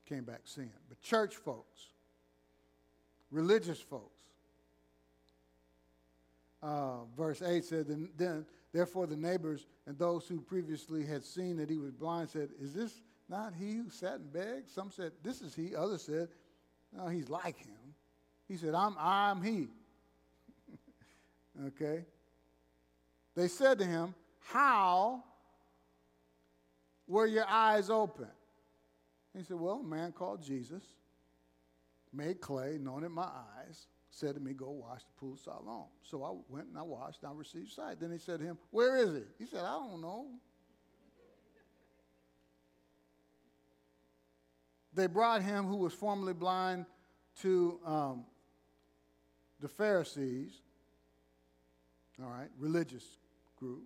came 0.09 0.25
back 0.25 0.41
seeing. 0.45 0.71
But 0.89 1.01
church 1.01 1.37
folks, 1.37 1.89
religious 3.31 3.81
folks, 3.81 4.21
uh, 6.63 7.05
verse 7.17 7.43
8 7.43 7.63
said, 7.65 7.87
then, 8.17 8.47
therefore 8.73 9.07
the 9.07 9.17
neighbors 9.17 9.67
and 9.87 9.99
those 9.99 10.27
who 10.27 10.41
previously 10.41 11.05
had 11.05 11.23
seen 11.23 11.57
that 11.59 11.69
he 11.69 11.77
was 11.77 11.93
blind 11.93 12.31
said, 12.31 12.49
Is 12.61 12.73
this 12.73 13.03
not 13.29 13.53
he 13.55 13.75
who 13.75 13.91
sat 13.91 14.15
and 14.15 14.33
begged? 14.33 14.71
Some 14.71 14.91
said, 14.91 15.13
This 15.23 15.43
is 15.43 15.55
he. 15.55 15.77
Others 15.77 16.03
said, 16.03 16.29
No, 16.97 17.09
he's 17.09 17.29
like 17.29 17.59
him. 17.59 17.77
He 18.49 18.57
said, 18.57 18.75
I'm, 18.75 18.97
I'm 18.99 19.43
he. 19.43 19.69
okay? 21.67 22.05
They 23.35 23.49
said 23.49 23.79
to 23.81 23.85
him, 23.85 24.15
How 24.41 25.23
were 27.07 27.27
your 27.27 27.47
eyes 27.47 27.91
open? 27.91 28.29
He 29.37 29.43
said, 29.43 29.59
Well, 29.59 29.81
a 29.81 29.85
man 29.85 30.13
called 30.13 30.43
Jesus 30.43 30.83
made 32.15 32.41
clay, 32.41 32.77
anointed 32.77 33.11
my 33.11 33.29
eyes, 33.59 33.87
said 34.11 34.35
to 34.35 34.41
me, 34.41 34.53
Go 34.53 34.71
wash 34.71 35.03
the 35.03 35.13
pool 35.19 35.35
of 35.35 35.41
Siloam. 35.41 35.87
So 36.03 36.23
I 36.23 36.33
went 36.53 36.69
and 36.69 36.79
I 36.79 36.83
washed, 36.83 37.23
and 37.23 37.33
I 37.33 37.35
received 37.35 37.73
sight. 37.73 38.01
Then 38.01 38.13
he 38.13 38.19
said 38.19 38.41
to 38.41 38.45
him, 38.45 38.59
Where 38.71 38.97
is 38.97 39.15
he? 39.15 39.45
He 39.45 39.47
said, 39.47 39.61
I 39.61 39.73
don't 39.73 40.01
know. 40.01 40.27
They 44.95 45.09
brought 45.09 45.43
him, 45.43 45.65
who 45.67 45.77
was 45.77 45.93
formerly 45.93 46.35
blind, 46.35 46.87
to 47.43 47.81
um, 47.85 48.25
the 49.61 49.69
Pharisees, 49.69 50.53
all 52.23 52.29
right, 52.29 52.49
religious 52.59 53.05
group. 53.57 53.83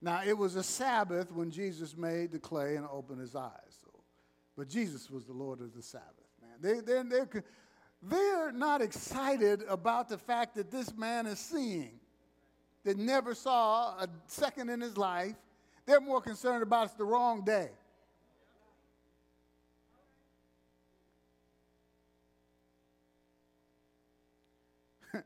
Now, 0.00 0.22
it 0.24 0.36
was 0.36 0.54
a 0.54 0.62
Sabbath 0.62 1.32
when 1.32 1.50
Jesus 1.50 1.96
made 1.96 2.30
the 2.30 2.38
clay 2.38 2.76
and 2.76 2.86
opened 2.92 3.20
his 3.20 3.34
eyes. 3.34 3.78
So, 3.82 3.90
but 4.56 4.68
Jesus 4.68 5.10
was 5.10 5.24
the 5.24 5.32
Lord 5.32 5.60
of 5.60 5.74
the 5.74 5.82
Sabbath. 5.82 6.23
They, 6.60 6.80
they're, 6.80 7.04
they're, 7.04 7.28
they're 8.02 8.52
not 8.52 8.82
excited 8.82 9.62
about 9.68 10.08
the 10.08 10.18
fact 10.18 10.54
that 10.56 10.70
this 10.70 10.94
man 10.94 11.26
is 11.26 11.38
seeing, 11.38 12.00
that 12.84 12.98
never 12.98 13.34
saw 13.34 13.98
a 13.98 14.08
second 14.26 14.68
in 14.70 14.80
his 14.80 14.96
life. 14.96 15.36
They're 15.86 16.00
more 16.00 16.20
concerned 16.20 16.62
about 16.62 16.86
it's 16.86 16.94
the 16.94 17.04
wrong 17.04 17.44
day. 17.44 17.70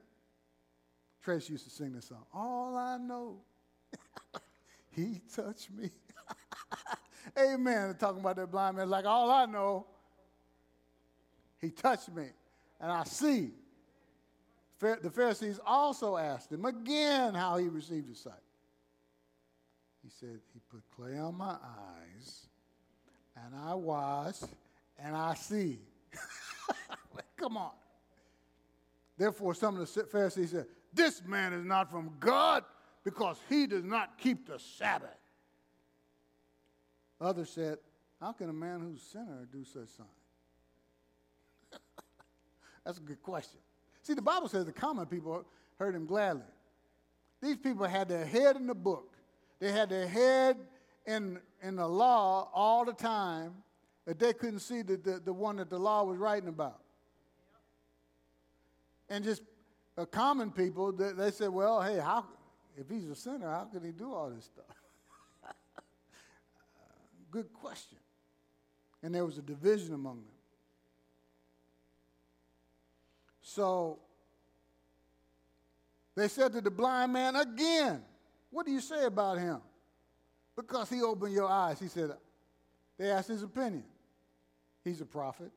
Trace 1.22 1.48
used 1.50 1.64
to 1.64 1.70
sing 1.70 1.92
this 1.92 2.06
song. 2.06 2.24
All 2.32 2.76
I 2.76 2.96
know, 2.98 3.38
he 4.90 5.20
touched 5.34 5.70
me. 5.72 5.90
Amen. 7.38 7.96
Talking 7.98 8.20
about 8.20 8.36
that 8.36 8.50
blind 8.50 8.76
man, 8.76 8.88
like 8.88 9.04
all 9.04 9.30
I 9.30 9.46
know, 9.46 9.86
he 11.60 11.70
touched 11.70 12.10
me, 12.10 12.26
and 12.80 12.90
I 12.90 13.04
see. 13.04 13.50
The 14.80 15.10
Pharisees 15.10 15.58
also 15.66 16.16
asked 16.16 16.52
him 16.52 16.64
again 16.64 17.34
how 17.34 17.56
he 17.56 17.68
received 17.68 18.08
his 18.08 18.20
sight. 18.20 18.34
He 20.04 20.10
said, 20.10 20.38
He 20.54 20.60
put 20.70 20.82
clay 20.96 21.18
on 21.18 21.36
my 21.36 21.56
eyes, 21.56 22.46
and 23.36 23.54
I 23.56 23.74
washed, 23.74 24.44
and 24.98 25.16
I 25.16 25.34
see. 25.34 25.80
Come 27.36 27.56
on. 27.56 27.72
Therefore, 29.16 29.54
some 29.54 29.76
of 29.76 29.92
the 29.92 30.04
Pharisees 30.04 30.52
said, 30.52 30.66
This 30.94 31.22
man 31.26 31.52
is 31.52 31.64
not 31.64 31.90
from 31.90 32.12
God 32.20 32.64
because 33.02 33.38
he 33.48 33.66
does 33.66 33.84
not 33.84 34.16
keep 34.16 34.46
the 34.46 34.58
Sabbath. 34.58 35.10
Others 37.20 37.50
said, 37.50 37.78
How 38.20 38.32
can 38.32 38.48
a 38.48 38.52
man 38.52 38.80
who's 38.80 39.02
a 39.02 39.04
sinner 39.04 39.48
do 39.52 39.64
such 39.64 39.88
signs? 39.88 40.08
That's 42.88 42.96
a 42.96 43.02
good 43.02 43.22
question. 43.22 43.58
See, 44.02 44.14
the 44.14 44.22
Bible 44.22 44.48
says 44.48 44.64
the 44.64 44.72
common 44.72 45.04
people 45.04 45.44
heard 45.78 45.94
him 45.94 46.06
gladly. 46.06 46.40
These 47.42 47.58
people 47.58 47.84
had 47.84 48.08
their 48.08 48.24
head 48.24 48.56
in 48.56 48.66
the 48.66 48.74
book, 48.74 49.14
they 49.60 49.70
had 49.70 49.90
their 49.90 50.08
head 50.08 50.56
in, 51.06 51.38
in 51.62 51.76
the 51.76 51.86
law 51.86 52.48
all 52.54 52.86
the 52.86 52.94
time, 52.94 53.52
that 54.06 54.18
they 54.18 54.32
couldn't 54.32 54.60
see 54.60 54.80
the, 54.80 54.96
the, 54.96 55.20
the 55.22 55.32
one 55.34 55.56
that 55.56 55.68
the 55.68 55.78
law 55.78 56.02
was 56.02 56.16
writing 56.16 56.48
about. 56.48 56.80
And 59.10 59.22
just 59.22 59.42
uh, 59.98 60.06
common 60.06 60.50
people, 60.50 60.90
they, 60.90 61.12
they 61.12 61.30
said, 61.30 61.50
well, 61.50 61.82
hey, 61.82 61.98
how, 61.98 62.24
if 62.74 62.88
he's 62.88 63.06
a 63.10 63.14
sinner, 63.14 63.50
how 63.50 63.68
could 63.70 63.84
he 63.84 63.92
do 63.92 64.14
all 64.14 64.30
this 64.30 64.46
stuff? 64.46 64.64
good 67.30 67.52
question. 67.52 67.98
And 69.02 69.14
there 69.14 69.26
was 69.26 69.36
a 69.36 69.42
division 69.42 69.92
among 69.92 70.22
them. 70.24 70.37
So 73.48 73.98
they 76.14 76.28
said 76.28 76.52
to 76.52 76.60
the 76.60 76.70
blind 76.70 77.14
man 77.14 77.34
again, 77.34 78.02
What 78.50 78.66
do 78.66 78.72
you 78.72 78.80
say 78.80 79.06
about 79.06 79.38
him? 79.38 79.62
Because 80.54 80.90
he 80.90 81.02
opened 81.02 81.32
your 81.32 81.48
eyes. 81.48 81.80
He 81.80 81.88
said, 81.88 82.10
They 82.98 83.10
asked 83.10 83.28
his 83.28 83.42
opinion. 83.42 83.84
He's 84.84 85.00
a 85.00 85.06
prophet. 85.06 85.50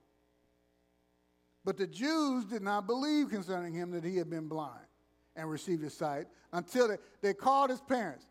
But 1.66 1.78
the 1.78 1.86
Jews 1.86 2.46
did 2.46 2.62
not 2.62 2.88
believe 2.88 3.30
concerning 3.30 3.74
him 3.74 3.92
that 3.92 4.06
he 4.06 4.16
had 4.16 4.30
been 4.30 4.48
blind 4.48 4.88
and 5.36 5.50
received 5.50 5.84
his 5.84 5.94
sight 5.94 6.28
until 6.54 6.88
they, 6.88 6.98
they 7.22 7.34
called 7.34 7.70
his 7.70 7.82
parents. 7.82 8.26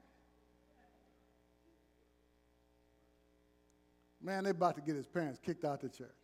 Man, 4.22 4.44
they're 4.44 4.52
about 4.52 4.76
to 4.76 4.80
get 4.80 4.96
his 4.96 5.06
parents 5.06 5.38
kicked 5.44 5.66
out 5.66 5.82
the 5.82 5.90
church. 5.90 6.19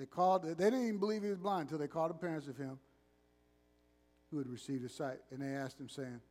They 0.00 0.06
called, 0.06 0.44
they 0.44 0.54
didn't 0.54 0.82
even 0.82 0.98
believe 0.98 1.22
he 1.22 1.28
was 1.28 1.36
blind 1.36 1.64
until 1.64 1.76
they 1.76 1.86
called 1.86 2.08
the 2.08 2.14
parents 2.14 2.48
of 2.48 2.56
him 2.56 2.78
who 4.30 4.38
had 4.38 4.48
received 4.48 4.82
his 4.82 4.94
sight. 4.94 5.18
And 5.30 5.42
they 5.42 5.54
asked 5.54 5.78
him, 5.78 5.90
saying, 5.90 6.22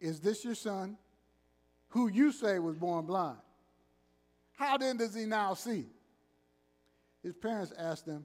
Is 0.00 0.18
this 0.18 0.46
your 0.46 0.54
son, 0.54 0.96
who 1.88 2.08
you 2.08 2.32
say 2.32 2.58
was 2.58 2.74
born 2.74 3.04
blind? 3.04 3.36
How 4.56 4.78
then 4.78 4.96
does 4.96 5.14
he 5.14 5.26
now 5.26 5.52
see? 5.52 5.84
His 7.22 7.34
parents 7.34 7.74
asked 7.78 8.06
him, 8.06 8.24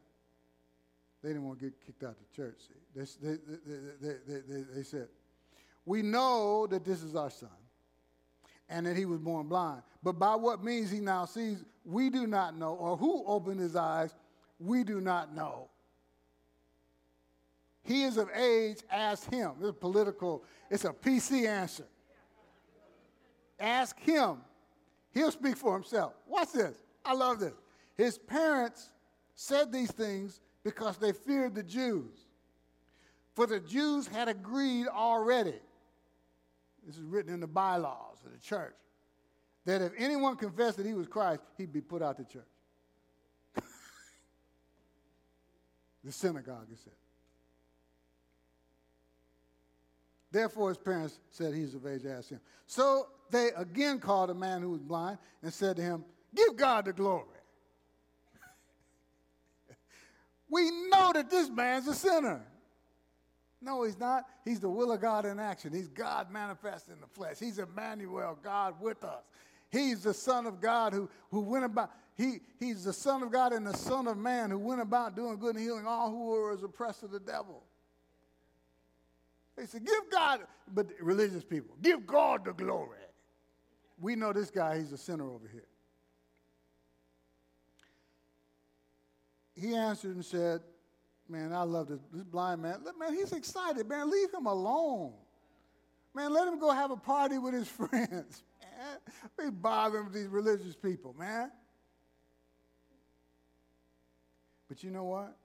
they 1.21 1.29
didn't 1.29 1.43
want 1.43 1.59
to 1.59 1.65
get 1.65 1.85
kicked 1.85 2.03
out 2.03 2.11
of 2.11 2.33
church. 2.33 2.61
They, 2.95 3.03
they, 3.21 3.37
they, 4.01 4.63
they, 4.73 4.83
said, 4.83 5.09
We 5.85 6.01
know 6.01 6.65
that 6.67 6.85
this 6.85 7.03
is 7.03 7.17
our 7.17 7.29
son 7.29 7.49
and 8.69 8.85
that 8.85 8.95
he 8.95 9.05
was 9.05 9.19
born 9.19 9.47
blind. 9.47 9.81
But 10.01 10.13
by 10.13 10.35
what 10.35 10.63
means 10.63 10.91
he 10.91 10.99
now 10.99 11.25
sees, 11.25 11.63
we 11.85 12.09
do 12.09 12.27
not 12.27 12.57
know, 12.57 12.73
or 12.73 12.97
who 12.97 13.23
opened 13.25 13.59
his 13.59 13.75
eyes, 13.75 14.13
we 14.59 14.83
do 14.83 15.01
not 15.01 15.35
know. 15.35 15.69
He 17.83 18.03
is 18.03 18.17
of 18.17 18.29
age, 18.35 18.77
ask 18.91 19.29
him. 19.29 19.51
It's 19.61 19.77
political, 19.77 20.43
it's 20.69 20.85
a 20.85 20.91
PC 20.91 21.47
answer. 21.47 21.85
Ask 23.59 23.99
him. 23.99 24.37
He'll 25.13 25.31
speak 25.31 25.57
for 25.57 25.73
himself. 25.73 26.13
Watch 26.27 26.53
this. 26.53 26.75
I 27.05 27.13
love 27.13 27.39
this. 27.39 27.53
His 27.95 28.17
parents 28.17 28.89
said 29.35 29.71
these 29.71 29.91
things 29.91 30.39
because 30.63 30.97
they 30.97 31.11
feared 31.11 31.55
the 31.55 31.63
Jews. 31.63 32.27
For 33.35 33.45
the 33.45 33.59
Jews 33.59 34.07
had 34.07 34.27
agreed 34.27 34.87
already. 34.87 35.59
This 36.85 36.97
is 36.97 37.03
written 37.03 37.33
in 37.33 37.39
the 37.39 37.47
bylaws 37.47 38.12
of 38.25 38.31
the 38.31 38.39
church 38.39 38.75
that 39.65 39.81
if 39.81 39.91
anyone 39.97 40.35
confessed 40.35 40.77
that 40.77 40.85
he 40.85 40.93
was 40.93 41.07
Christ, 41.07 41.41
he'd 41.57 41.71
be 41.71 41.81
put 41.81 42.01
out 42.01 42.17
the 42.17 42.25
church. 42.25 42.43
the 46.03 46.11
synagogue, 46.11 46.67
it 46.71 46.77
said. 46.83 46.93
Therefore, 50.31 50.69
his 50.69 50.79
parents 50.79 51.19
said 51.29 51.53
he's 51.53 51.75
of 51.75 51.85
age, 51.85 52.05
asked 52.05 52.31
him. 52.31 52.39
So 52.65 53.07
they 53.29 53.49
again 53.55 53.99
called 53.99 54.31
a 54.31 54.33
man 54.33 54.61
who 54.61 54.71
was 54.71 54.81
blind 54.81 55.19
and 55.43 55.53
said 55.53 55.75
to 55.75 55.81
him, 55.81 56.03
Give 56.35 56.55
God 56.55 56.85
the 56.85 56.93
glory. 56.93 57.27
we 60.49 60.71
know 60.89 61.11
that 61.13 61.29
this 61.29 61.49
man's 61.49 61.87
a 61.87 61.93
sinner. 61.93 62.41
No, 63.63 63.83
he's 63.83 63.97
not. 63.97 64.25
He's 64.43 64.59
the 64.59 64.69
will 64.69 64.91
of 64.91 64.99
God 64.99 65.25
in 65.25 65.39
action. 65.39 65.71
He's 65.71 65.87
God 65.87 66.29
manifest 66.29 66.89
in 66.89 66.99
the 66.99 67.07
flesh. 67.07 67.37
He's 67.39 67.59
Emmanuel, 67.59 68.37
God 68.43 68.75
with 68.81 69.03
us. 69.03 69.23
He's 69.71 70.03
the 70.03 70.13
Son 70.13 70.45
of 70.45 70.59
God 70.59 70.93
who, 70.93 71.09
who 71.31 71.39
went 71.39 71.65
about, 71.65 71.91
he, 72.15 72.41
he's 72.59 72.83
the 72.83 72.93
Son 72.93 73.23
of 73.23 73.31
God 73.31 73.53
and 73.53 73.65
the 73.65 73.75
Son 73.75 74.07
of 74.07 74.17
Man 74.17 74.51
who 74.51 74.59
went 74.59 74.81
about 74.81 75.15
doing 75.15 75.37
good 75.39 75.55
and 75.55 75.63
healing 75.63 75.87
all 75.87 76.11
who 76.11 76.25
were 76.25 76.51
oppressed 76.51 77.03
of 77.03 77.11
the 77.11 77.19
devil. 77.19 77.63
They 79.55 79.65
said, 79.65 79.85
give 79.85 80.11
God, 80.11 80.41
but 80.73 80.87
religious 80.99 81.43
people, 81.43 81.75
give 81.81 82.05
God 82.05 82.45
the 82.45 82.53
glory. 82.53 82.97
We 83.99 84.15
know 84.15 84.33
this 84.33 84.51
guy, 84.51 84.79
he's 84.79 84.91
a 84.91 84.97
sinner 84.97 85.29
over 85.29 85.47
here. 85.47 85.67
He 89.55 89.75
answered 89.75 90.15
and 90.15 90.25
said, 90.25 90.61
Man, 91.29 91.53
I 91.53 91.63
love 91.63 91.87
this, 91.87 91.99
this 92.11 92.23
blind 92.23 92.61
man. 92.61 92.83
Man, 92.99 93.13
he's 93.13 93.31
excited. 93.31 93.87
Man, 93.87 94.09
leave 94.11 94.33
him 94.33 94.45
alone. 94.45 95.13
Man, 96.13 96.31
let 96.33 96.47
him 96.47 96.59
go 96.59 96.71
have 96.71 96.91
a 96.91 96.97
party 96.97 97.37
with 97.37 97.53
his 97.53 97.67
friends. 97.69 98.43
man. 98.61 98.97
We 99.37 99.49
with 100.03 100.13
these 100.13 100.27
religious 100.27 100.75
people, 100.75 101.15
man. 101.17 101.51
But 104.67 104.83
you 104.83 104.91
know 104.91 105.05
what? 105.05 105.37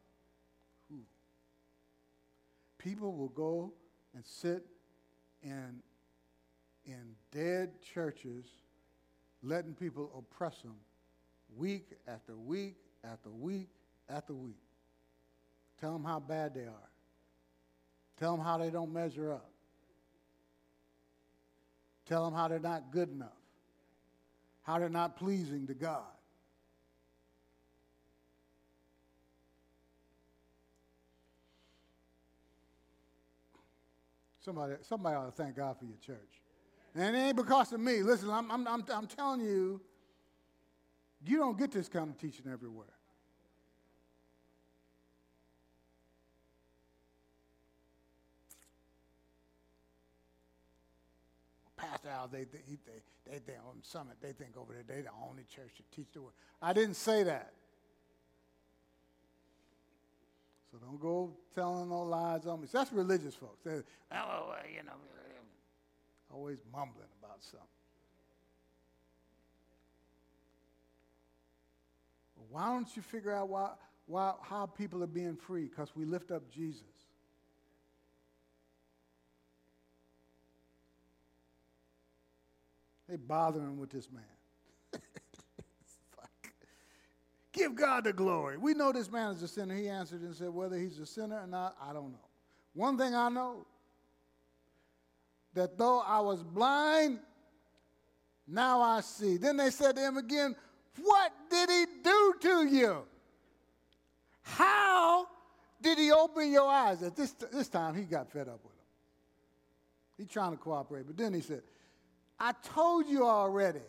People 2.78 3.12
will 3.12 3.28
go 3.28 3.72
and 4.14 4.24
sit 4.24 4.64
in, 5.42 5.82
in 6.86 7.14
dead 7.32 7.82
churches, 7.82 8.46
letting 9.42 9.74
people 9.74 10.10
oppress 10.16 10.62
them 10.62 10.76
week 11.56 11.90
after 12.06 12.36
week 12.36 12.76
after 13.04 13.30
week 13.30 13.68
after 14.08 14.32
week. 14.32 14.67
Tell 15.80 15.92
them 15.92 16.04
how 16.04 16.20
bad 16.20 16.54
they 16.54 16.62
are. 16.62 16.88
Tell 18.18 18.36
them 18.36 18.44
how 18.44 18.58
they 18.58 18.70
don't 18.70 18.92
measure 18.92 19.32
up. 19.32 19.50
Tell 22.06 22.24
them 22.24 22.34
how 22.34 22.48
they're 22.48 22.58
not 22.58 22.90
good 22.90 23.10
enough, 23.10 23.28
how 24.62 24.78
they're 24.78 24.88
not 24.88 25.16
pleasing 25.16 25.66
to 25.66 25.74
God. 25.74 26.02
Somebody, 34.40 34.76
somebody 34.80 35.14
ought 35.14 35.26
to 35.26 35.32
thank 35.32 35.56
God 35.56 35.76
for 35.78 35.84
your 35.84 35.98
church. 35.98 36.40
And 36.94 37.14
it 37.14 37.18
ain't 37.18 37.36
because 37.36 37.70
of 37.74 37.80
me. 37.80 38.02
Listen, 38.02 38.30
I'm, 38.30 38.50
I'm, 38.50 38.66
I'm, 38.66 38.84
I'm 38.92 39.06
telling 39.06 39.42
you, 39.42 39.78
you 41.26 41.36
don't 41.36 41.58
get 41.58 41.70
this 41.70 41.88
kind 41.88 42.08
of 42.08 42.18
teaching 42.18 42.46
everywhere. 42.50 42.86
Pastor 52.08 52.20
Al, 52.20 52.28
they, 52.28 52.44
they, 52.44 52.60
they, 53.30 53.38
they 53.46 53.52
on 53.54 53.82
Summit, 53.82 54.16
they 54.20 54.32
think 54.32 54.56
over 54.56 54.72
there, 54.72 54.82
they 54.86 55.02
the 55.02 55.10
only 55.28 55.44
church 55.44 55.70
to 55.76 55.82
teach 55.94 56.12
the 56.12 56.22
word. 56.22 56.32
I 56.60 56.72
didn't 56.72 56.94
say 56.94 57.22
that. 57.24 57.52
So 60.70 60.78
don't 60.78 61.00
go 61.00 61.32
telling 61.54 61.88
no 61.88 62.02
lies 62.02 62.46
on 62.46 62.60
me. 62.60 62.68
That's 62.70 62.92
religious 62.92 63.34
folks. 63.34 63.62
They, 63.64 63.80
oh, 64.12 64.54
you 64.70 64.82
know, 64.84 64.92
always 66.32 66.58
mumbling 66.72 67.08
about 67.22 67.42
something. 67.42 67.66
Why 72.50 72.66
don't 72.72 72.88
you 72.96 73.02
figure 73.02 73.34
out 73.34 73.48
why, 73.48 73.70
why, 74.06 74.32
how 74.42 74.66
people 74.66 75.02
are 75.02 75.06
being 75.08 75.36
free? 75.36 75.64
Because 75.64 75.90
we 75.94 76.04
lift 76.04 76.30
up 76.30 76.50
Jesus. 76.50 76.82
They 83.08 83.16
bothering 83.16 83.78
with 83.78 83.90
this 83.90 84.08
man. 84.10 84.22
Give 87.52 87.74
God 87.74 88.04
the 88.04 88.12
glory. 88.12 88.58
We 88.58 88.74
know 88.74 88.92
this 88.92 89.10
man 89.10 89.32
is 89.34 89.42
a 89.42 89.48
sinner. 89.48 89.74
He 89.74 89.88
answered 89.88 90.20
and 90.20 90.34
said, 90.34 90.50
whether 90.50 90.76
he's 90.76 90.98
a 90.98 91.06
sinner 91.06 91.40
or 91.40 91.46
not, 91.46 91.76
I 91.82 91.92
don't 91.92 92.12
know. 92.12 92.28
One 92.74 92.98
thing 92.98 93.14
I 93.14 93.28
know 93.28 93.66
that 95.54 95.78
though 95.78 96.00
I 96.00 96.20
was 96.20 96.42
blind, 96.42 97.18
now 98.46 98.80
I 98.80 99.00
see. 99.00 99.36
Then 99.36 99.56
they 99.56 99.70
said 99.70 99.96
to 99.96 100.02
him 100.02 100.16
again, 100.16 100.54
What 101.02 101.32
did 101.50 101.68
he 101.68 101.84
do 102.02 102.34
to 102.40 102.66
you? 102.66 103.02
How 104.42 105.26
did 105.82 105.98
he 105.98 106.12
open 106.12 106.50
your 106.50 106.68
eyes? 106.68 107.02
At 107.02 107.16
this, 107.16 107.32
this 107.32 107.68
time, 107.68 107.94
he 107.94 108.02
got 108.02 108.30
fed 108.30 108.48
up 108.48 108.60
with 108.64 108.72
him. 108.72 108.86
He's 110.16 110.28
trying 110.28 110.52
to 110.52 110.56
cooperate. 110.56 111.06
But 111.06 111.16
then 111.16 111.34
he 111.34 111.40
said, 111.40 111.62
I 112.40 112.52
told 112.74 113.08
you 113.08 113.26
already, 113.26 113.80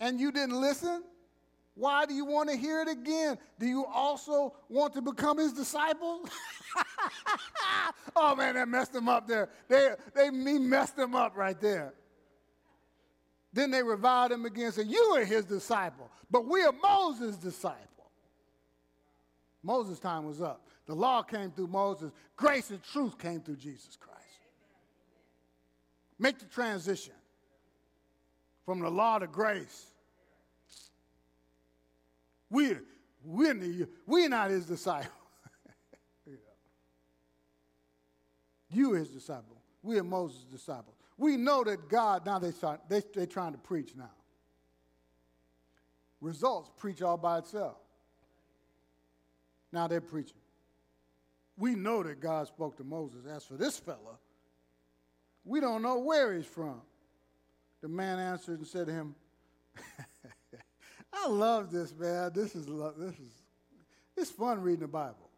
and 0.00 0.18
you 0.18 0.32
didn't 0.32 0.60
listen? 0.60 1.02
Why 1.74 2.06
do 2.06 2.14
you 2.14 2.24
want 2.24 2.48
to 2.48 2.56
hear 2.56 2.80
it 2.80 2.88
again? 2.88 3.36
Do 3.58 3.66
you 3.66 3.84
also 3.84 4.54
want 4.70 4.94
to 4.94 5.02
become 5.02 5.38
his 5.38 5.52
disciple? 5.52 6.26
oh 8.16 8.34
man, 8.34 8.54
that 8.54 8.66
messed 8.66 8.94
them 8.94 9.08
up 9.10 9.28
there. 9.28 9.50
They, 9.68 9.90
they 10.14 10.30
me 10.30 10.58
messed 10.58 10.96
them 10.96 11.14
up 11.14 11.36
right 11.36 11.60
there. 11.60 11.92
Then 13.52 13.70
they 13.70 13.82
reviled 13.82 14.32
him 14.32 14.46
again 14.46 14.66
and 14.66 14.74
said, 14.74 14.86
You 14.86 15.00
are 15.16 15.24
his 15.24 15.44
disciple, 15.44 16.10
but 16.30 16.46
we 16.46 16.62
are 16.62 16.72
Moses' 16.72 17.36
disciple. 17.36 18.10
Moses' 19.62 19.98
time 19.98 20.24
was 20.24 20.40
up. 20.40 20.66
The 20.86 20.94
law 20.94 21.22
came 21.22 21.50
through 21.50 21.66
Moses, 21.66 22.12
grace 22.36 22.70
and 22.70 22.82
truth 22.82 23.18
came 23.18 23.40
through 23.40 23.56
Jesus 23.56 23.96
Christ. 23.96 24.15
Make 26.18 26.38
the 26.38 26.46
transition 26.46 27.12
from 28.64 28.80
the 28.80 28.90
law 28.90 29.18
to 29.18 29.26
grace. 29.26 29.86
We're, 32.50 32.82
we're, 33.24 33.88
we're 34.06 34.28
not 34.28 34.50
his 34.50 34.66
disciple. 34.66 35.10
you 38.70 38.92
his 38.92 39.08
disciple. 39.08 39.56
We 39.82 39.98
are 39.98 40.04
Moses' 40.04 40.44
disciples. 40.44 40.96
We 41.18 41.36
know 41.36 41.64
that 41.64 41.88
God, 41.88 42.26
now 42.26 42.38
they 42.38 42.50
start, 42.50 42.80
they, 42.88 43.02
they're 43.14 43.26
trying 43.26 43.52
to 43.52 43.58
preach 43.58 43.94
now. 43.96 44.10
Results 46.20 46.70
preach 46.76 47.02
all 47.02 47.16
by 47.16 47.38
itself. 47.38 47.76
Now 49.72 49.86
they're 49.86 50.00
preaching. 50.00 50.38
We 51.58 51.74
know 51.74 52.02
that 52.02 52.20
God 52.20 52.46
spoke 52.46 52.76
to 52.78 52.84
Moses. 52.84 53.26
As 53.26 53.44
for 53.44 53.54
this 53.54 53.78
fella, 53.78 54.18
we 55.46 55.60
don't 55.60 55.80
know 55.80 56.00
where 56.00 56.34
he's 56.34 56.44
from. 56.44 56.82
The 57.80 57.88
man 57.88 58.18
answered 58.18 58.58
and 58.58 58.66
said 58.66 58.88
to 58.88 58.92
him, 58.92 59.14
I 61.12 61.28
love 61.28 61.70
this, 61.70 61.94
man. 61.96 62.32
This 62.34 62.54
is 62.54 62.66
this 62.66 63.14
is 63.14 63.32
it's 64.16 64.30
fun 64.30 64.60
reading 64.60 64.80
the 64.80 64.88
Bible. 64.88 65.30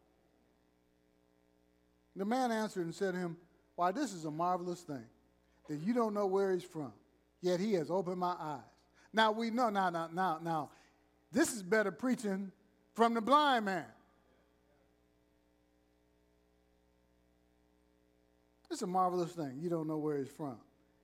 The 2.17 2.25
man 2.25 2.51
answered 2.51 2.85
and 2.85 2.95
said 2.95 3.15
to 3.15 3.19
him, 3.21 3.37
Why, 3.77 3.93
this 3.93 4.13
is 4.13 4.25
a 4.25 4.31
marvelous 4.31 4.81
thing 4.81 5.05
that 5.69 5.77
you 5.81 5.93
don't 5.93 6.15
know 6.15 6.27
where 6.27 6.53
he's 6.53 6.65
from, 6.65 6.93
yet 7.43 7.61
he 7.61 7.75
has 7.75 7.91
opened 7.91 8.19
my 8.19 8.35
eyes. 8.39 8.61
Now 9.13 9.31
we 9.31 9.51
know, 9.51 9.69
now, 9.69 9.91
now, 9.91 10.09
now, 10.13 10.39
now, 10.43 10.71
this 11.31 11.55
is 11.55 11.63
better 11.63 11.93
preaching 11.93 12.51
from 12.95 13.15
the 13.15 13.21
blind 13.21 13.67
man. 13.67 13.85
It's 18.71 18.83
a 18.83 18.87
marvelous 18.87 19.33
thing. 19.33 19.59
You 19.61 19.71
don't 19.71 19.89
know 19.89 19.99
where 19.99 20.19
he's 20.19 20.29
from, 20.29 20.59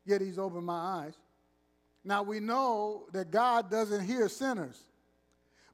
yet 0.05 0.21
he's 0.21 0.39
opened 0.39 0.67
my 0.67 1.05
eyes. 1.05 1.15
Now 2.05 2.23
we 2.23 2.41
know 2.41 3.07
that 3.13 3.31
God 3.31 3.71
doesn't 3.71 4.05
hear 4.05 4.29
sinners. 4.29 4.85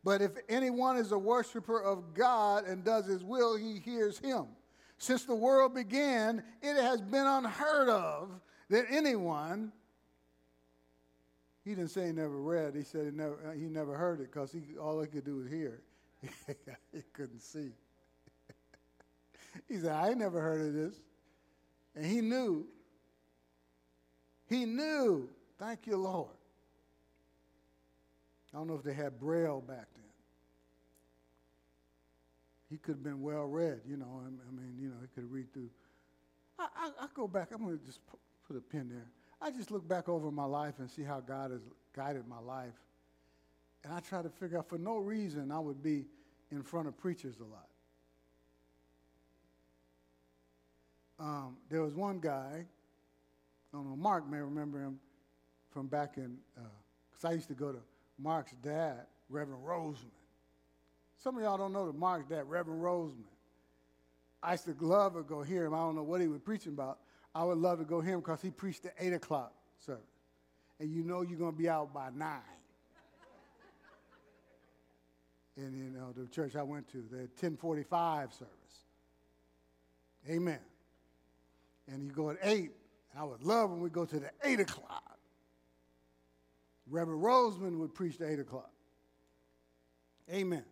But 0.02 0.22
if 0.22 0.32
anyone 0.48 0.96
is 0.96 1.12
a 1.12 1.18
worshiper 1.18 1.82
of 1.82 2.14
God 2.14 2.64
and 2.64 2.84
does 2.84 3.06
his 3.06 3.22
will, 3.22 3.56
he 3.56 3.78
hears 3.78 4.18
him. 4.18 4.46
Since 4.98 5.24
the 5.24 5.34
world 5.34 5.74
began, 5.74 6.42
it 6.62 6.76
has 6.76 7.00
been 7.00 7.26
unheard 7.26 7.88
of 7.88 8.30
that 8.70 8.86
anyone, 8.88 9.72
he 11.64 11.70
didn't 11.74 11.90
say 11.90 12.06
he 12.06 12.12
never 12.12 12.40
read, 12.40 12.74
he 12.74 12.82
said 12.82 13.06
he 13.06 13.10
never, 13.10 13.54
he 13.54 13.66
never 13.66 13.94
heard 13.96 14.20
it 14.20 14.32
because 14.32 14.52
he, 14.52 14.62
all 14.80 15.00
he 15.00 15.06
could 15.06 15.24
do 15.24 15.36
was 15.36 15.48
hear 15.48 15.82
he 16.92 17.02
couldn't 17.12 17.40
see. 17.40 17.70
he 19.68 19.78
said, 19.78 19.92
I 19.92 20.14
never 20.14 20.40
heard 20.40 20.66
of 20.66 20.74
this. 20.74 21.00
And 21.94 22.06
he 22.06 22.20
knew. 22.20 22.66
He 24.48 24.64
knew 24.64 25.28
Thank 25.60 25.86
you, 25.86 25.98
Lord. 25.98 26.30
I 28.52 28.56
don't 28.56 28.66
know 28.66 28.74
if 28.74 28.82
they 28.82 28.94
had 28.94 29.20
Braille 29.20 29.60
back 29.60 29.86
then. 29.94 30.04
He 32.70 32.78
could 32.78 32.94
have 32.94 33.02
been 33.02 33.20
well 33.20 33.44
read, 33.44 33.80
you 33.86 33.98
know. 33.98 34.22
I 34.24 34.52
mean, 34.56 34.78
you 34.80 34.88
know, 34.88 34.94
he 35.02 35.08
could 35.14 35.30
read 35.30 35.52
through. 35.52 35.68
I, 36.58 36.68
I, 36.74 37.04
I 37.04 37.06
go 37.14 37.28
back, 37.28 37.48
I'm 37.52 37.62
going 37.62 37.78
to 37.78 37.84
just 37.84 38.00
put 38.46 38.56
a 38.56 38.60
pin 38.60 38.88
there. 38.88 39.06
I 39.42 39.50
just 39.50 39.70
look 39.70 39.86
back 39.86 40.08
over 40.08 40.30
my 40.30 40.44
life 40.44 40.74
and 40.78 40.90
see 40.90 41.02
how 41.02 41.20
God 41.20 41.50
has 41.50 41.60
guided 41.94 42.26
my 42.26 42.40
life. 42.40 42.74
And 43.84 43.92
I 43.92 44.00
try 44.00 44.22
to 44.22 44.30
figure 44.30 44.58
out 44.58 44.68
for 44.68 44.78
no 44.78 44.96
reason 44.96 45.52
I 45.52 45.58
would 45.58 45.82
be 45.82 46.06
in 46.50 46.62
front 46.62 46.88
of 46.88 46.96
preachers 46.96 47.36
a 47.40 47.44
lot. 47.44 47.68
Um, 51.20 51.58
there 51.68 51.82
was 51.82 51.94
one 51.94 52.18
guy, 52.18 52.64
I 52.64 53.76
don't 53.76 53.88
know, 53.88 53.96
Mark 53.96 54.28
may 54.28 54.38
remember 54.38 54.80
him 54.80 54.98
from 55.70 55.86
back 55.86 56.16
in, 56.16 56.38
because 56.54 57.24
uh, 57.24 57.28
I 57.28 57.32
used 57.32 57.48
to 57.48 57.54
go 57.54 57.72
to 57.72 57.78
Mark's 58.18 58.54
dad, 58.62 59.06
Reverend 59.28 59.62
Roseman. 59.62 60.16
Some 61.18 61.36
of 61.36 61.42
y'all 61.42 61.58
don't 61.58 61.74
know 61.74 61.86
that 61.86 61.94
Mark's 61.94 62.26
dad, 62.26 62.48
Reverend 62.48 62.82
Roseman. 62.82 63.28
I 64.42 64.52
used 64.52 64.64
to 64.64 64.74
love 64.80 65.12
to 65.14 65.22
go 65.22 65.42
hear 65.42 65.66
him. 65.66 65.74
I 65.74 65.78
don't 65.78 65.94
know 65.94 66.02
what 66.02 66.22
he 66.22 66.28
was 66.28 66.40
preaching 66.40 66.72
about. 66.72 67.00
I 67.34 67.44
would 67.44 67.58
love 67.58 67.78
to 67.80 67.84
go 67.84 68.00
hear 68.00 68.14
him 68.14 68.20
because 68.20 68.40
he 68.40 68.50
preached 68.50 68.86
at 68.86 68.94
8 68.98 69.12
o'clock 69.12 69.52
service. 69.78 70.02
And 70.78 70.90
you 70.90 71.04
know 71.04 71.20
you're 71.20 71.38
going 71.38 71.52
to 71.52 71.58
be 71.58 71.68
out 71.68 71.92
by 71.92 72.08
9. 72.14 72.38
and 75.58 75.76
you 75.76 75.90
know, 75.90 76.12
the 76.16 76.26
church 76.28 76.56
I 76.56 76.62
went 76.62 76.88
to, 76.92 77.04
the 77.10 77.18
1045 77.18 78.32
service. 78.32 78.54
Amen. 80.28 80.58
And 81.90 82.06
you 82.06 82.12
go 82.12 82.30
at 82.30 82.38
8, 82.42 82.58
and 82.58 82.70
I 83.18 83.24
would 83.24 83.42
love 83.42 83.70
when 83.70 83.80
we 83.80 83.90
go 83.90 84.04
to 84.04 84.20
the 84.20 84.30
8 84.44 84.60
o'clock. 84.60 85.18
Reverend 86.88 87.22
Roseman 87.22 87.78
would 87.78 87.94
preach 87.94 88.20
at 88.20 88.28
8 88.28 88.40
o'clock. 88.40 88.70
Amen. 90.32 90.64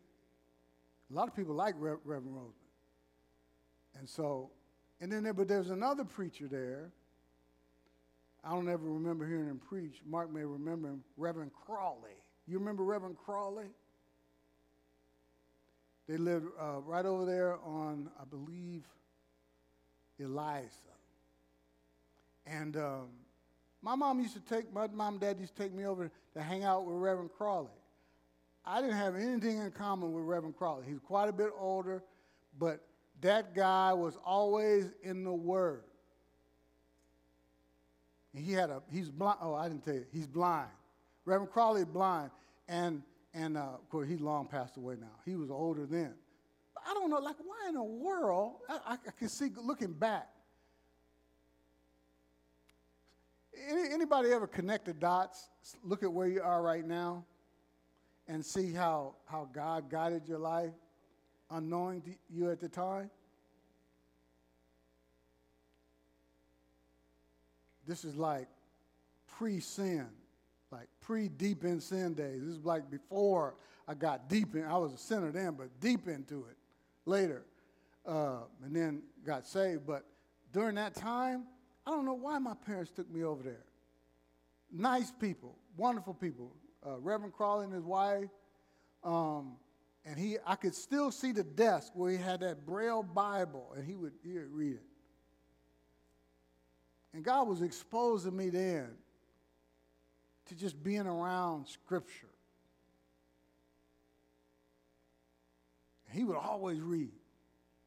A 1.11 1.15
lot 1.15 1.29
of 1.29 1.35
people 1.35 1.55
like 1.55 1.75
Re- 1.79 1.97
Reverend 2.05 2.37
Roseman. 2.37 2.53
And 3.99 4.09
so, 4.09 4.51
and 5.01 5.11
then 5.11 5.25
there, 5.25 5.35
but 5.35 5.49
there's 5.49 5.71
another 5.71 6.05
preacher 6.05 6.47
there. 6.47 6.91
I 8.45 8.51
don't 8.51 8.69
ever 8.69 8.89
remember 8.89 9.27
hearing 9.27 9.47
him 9.47 9.61
preach. 9.69 10.01
Mark 10.07 10.33
may 10.33 10.45
remember 10.45 10.89
him, 10.89 11.03
Reverend 11.17 11.51
Crawley. 11.53 12.23
You 12.47 12.59
remember 12.59 12.85
Reverend 12.85 13.17
Crawley? 13.19 13.67
They 16.09 16.17
lived 16.17 16.47
uh, 16.59 16.81
right 16.81 17.05
over 17.05 17.27
there 17.27 17.59
on, 17.65 18.09
I 18.21 18.25
believe, 18.25 18.85
Eliza. 20.19 20.71
And 22.51 22.77
um, 22.77 23.09
my 23.83 23.95
mom 23.95 24.21
used 24.21 24.35
to 24.35 24.41
take, 24.41 24.73
my 24.73 24.87
mom 24.89 25.15
and 25.15 25.21
dad 25.21 25.39
used 25.39 25.55
to 25.57 25.63
take 25.63 25.73
me 25.73 25.85
over 25.85 26.11
to 26.35 26.43
hang 26.43 26.65
out 26.65 26.87
with 26.87 26.97
Reverend 26.97 27.31
Crawley. 27.37 27.69
I 28.65 28.81
didn't 28.81 28.97
have 28.97 29.15
anything 29.15 29.59
in 29.59 29.71
common 29.71 30.13
with 30.13 30.25
Reverend 30.25 30.57
Crawley. 30.57 30.85
He's 30.87 30.99
quite 30.99 31.29
a 31.29 31.33
bit 31.33 31.51
older, 31.59 32.03
but 32.59 32.81
that 33.21 33.55
guy 33.55 33.93
was 33.93 34.17
always 34.25 34.91
in 35.03 35.25
the 35.25 35.33
Word. 35.33 35.85
And 38.35 38.45
he 38.45 38.53
had 38.53 38.71
a, 38.71 38.83
he's 38.91 39.11
blind. 39.11 39.39
Oh, 39.41 39.55
I 39.55 39.69
didn't 39.69 39.85
tell 39.85 39.95
you. 39.95 40.07
He's 40.13 40.27
blind. 40.27 40.69
Reverend 41.25 41.53
Crawley 41.53 41.85
blind. 41.85 42.31
And, 42.69 43.03
and 43.33 43.57
uh, 43.57 43.63
of 43.75 43.89
course, 43.89 44.09
he's 44.09 44.21
long 44.21 44.47
passed 44.47 44.77
away 44.77 44.97
now. 45.01 45.07
He 45.25 45.35
was 45.35 45.51
older 45.51 45.87
then. 45.87 46.15
But 46.75 46.85
I 46.89 46.95
don't 46.95 47.11
know, 47.11 47.19
like, 47.19 47.37
why 47.45 47.69
in 47.69 47.75
the 47.75 47.83
world? 47.83 48.57
I, 48.69 48.79
I, 48.87 48.93
I 48.95 49.11
can 49.19 49.29
see 49.29 49.51
looking 49.57 49.93
back. 49.93 50.29
Any, 53.69 53.93
anybody 53.93 54.31
ever 54.33 54.47
connect 54.47 54.87
the 54.87 54.95
dots? 54.95 55.49
Look 55.83 56.03
at 56.03 56.13
where 56.13 56.29
you 56.29 56.43
are 56.43 56.63
right 56.63 56.87
now 56.87 57.25
and 58.29 58.45
see 58.45 58.73
how, 58.73 59.15
how 59.25 59.49
God 59.53 59.91
guided 59.91 60.29
your 60.29 60.39
life, 60.39 60.73
unknowing 61.51 62.03
to 62.03 62.11
you 62.31 62.51
at 62.51 62.61
the 62.61 62.69
time? 62.69 63.11
This 67.87 68.05
is 68.05 68.17
like 68.17 68.49
pre 69.39 69.61
sin, 69.61 70.07
like 70.71 70.89
pre 71.01 71.29
deep 71.29 71.65
in 71.65 71.81
sin 71.81 72.13
days. 72.13 72.43
This 72.43 72.57
is 72.57 72.65
like 72.65 72.91
before 72.91 73.55
I 73.89 73.95
got 73.95 74.29
deep 74.29 74.55
in, 74.55 74.65
I 74.65 74.77
was 74.77 74.93
a 74.93 74.99
sinner 74.99 75.33
then, 75.33 75.55
but 75.55 75.69
deep 75.81 76.07
into 76.07 76.45
it 76.51 76.57
later. 77.07 77.47
Uh, 78.07 78.41
and 78.65 78.75
then 78.75 79.03
got 79.25 79.47
saved. 79.47 79.87
But 79.87 80.05
during 80.53 80.75
that 80.77 80.95
time, 80.95 81.45
I 81.89 81.91
don't 81.91 82.05
know 82.05 82.13
why 82.13 82.39
my 82.39 82.53
parents 82.53 82.91
took 82.91 83.11
me 83.11 83.25
over 83.25 83.43
there. 83.43 83.65
Nice 84.71 85.11
people, 85.11 85.57
wonderful 85.75 86.13
people. 86.13 86.53
Uh, 86.87 86.99
Reverend 86.99 87.33
Crawley 87.33 87.65
and 87.65 87.73
his 87.73 87.83
wife. 87.83 88.29
Um, 89.03 89.53
and 90.05 90.19
he, 90.19 90.37
I 90.47 90.57
could 90.57 90.75
still 90.75 91.11
see 91.11 91.33
the 91.33 91.45
desk 91.45 91.93
where 91.95 92.11
he 92.11 92.19
had 92.19 92.41
that 92.41 92.67
Braille 92.67 93.03
Bible, 93.03 93.73
and 93.75 93.87
he 93.87 93.95
would, 93.95 94.13
he 94.23 94.35
would 94.35 94.53
read 94.53 94.75
it. 94.75 94.83
And 97.15 97.25
God 97.25 97.49
was 97.49 97.63
exposing 97.63 98.37
me 98.37 98.51
then 98.51 98.91
to 100.49 100.55
just 100.55 100.83
being 100.83 101.07
around 101.07 101.69
Scripture. 101.69 102.29
He 106.11 106.23
would 106.23 106.37
always 106.37 106.81
read. 106.81 107.13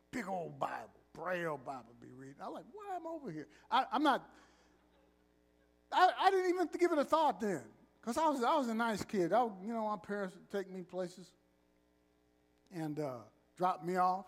Big 0.09 0.27
old 0.27 0.59
Bible, 0.59 0.89
Braille 1.13 1.59
Bible 1.65 1.95
be 2.01 2.07
reading. 2.15 2.35
I 2.41 2.47
was 2.47 2.55
like, 2.55 2.65
why 2.73 2.95
am 2.95 3.07
I 3.07 3.09
over 3.09 3.31
here? 3.31 3.47
I, 3.69 3.85
am 3.93 4.03
not, 4.03 4.27
I, 5.91 6.09
I 6.19 6.31
didn't 6.31 6.49
even 6.49 6.69
give 6.79 6.91
it 6.91 6.97
a 6.97 7.05
thought 7.05 7.39
then. 7.41 7.61
Because 7.99 8.17
I 8.17 8.27
was, 8.29 8.43
I 8.43 8.57
was 8.57 8.67
a 8.67 8.73
nice 8.73 9.03
kid. 9.03 9.31
I, 9.31 9.43
you 9.63 9.73
know, 9.73 9.87
my 9.87 9.97
parents 9.97 10.35
would 10.35 10.49
take 10.49 10.73
me 10.73 10.81
places 10.81 11.31
and 12.73 12.99
uh, 12.99 13.17
drop 13.57 13.83
me 13.83 13.97
off. 13.97 14.25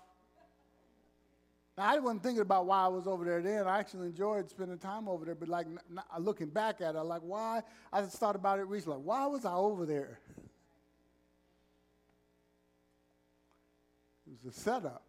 Now, 1.75 1.85
I 1.85 1.97
wasn't 1.97 2.21
thinking 2.21 2.41
about 2.41 2.67
why 2.67 2.85
I 2.85 2.87
was 2.87 3.07
over 3.07 3.25
there 3.25 3.41
then. 3.41 3.67
I 3.67 3.79
actually 3.79 4.09
enjoyed 4.09 4.47
spending 4.47 4.77
time 4.77 5.07
over 5.07 5.25
there, 5.25 5.33
but 5.33 5.49
like 5.49 5.65
n- 5.65 5.79
n- 5.89 6.23
looking 6.23 6.49
back 6.49 6.81
at 6.81 6.93
it, 6.93 7.01
like 7.01 7.21
why? 7.23 7.63
I 7.91 8.01
just 8.01 8.17
thought 8.17 8.35
about 8.35 8.59
it 8.59 8.67
recently. 8.67 8.97
Like, 8.97 9.05
why 9.05 9.25
was 9.25 9.45
I 9.45 9.53
over 9.53 9.85
there? 9.85 10.19
It 14.25 14.45
was 14.45 14.55
a 14.55 14.59
setup. 14.59 15.03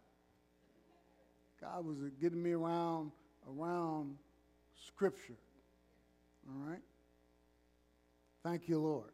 God 1.59 1.85
was 1.85 1.97
getting 2.21 2.41
me 2.41 2.51
around 2.51 3.11
around 3.47 4.15
Scripture. 4.87 5.37
All 6.47 6.69
right. 6.69 6.81
Thank 8.43 8.67
you, 8.67 8.79
Lord. 8.79 9.11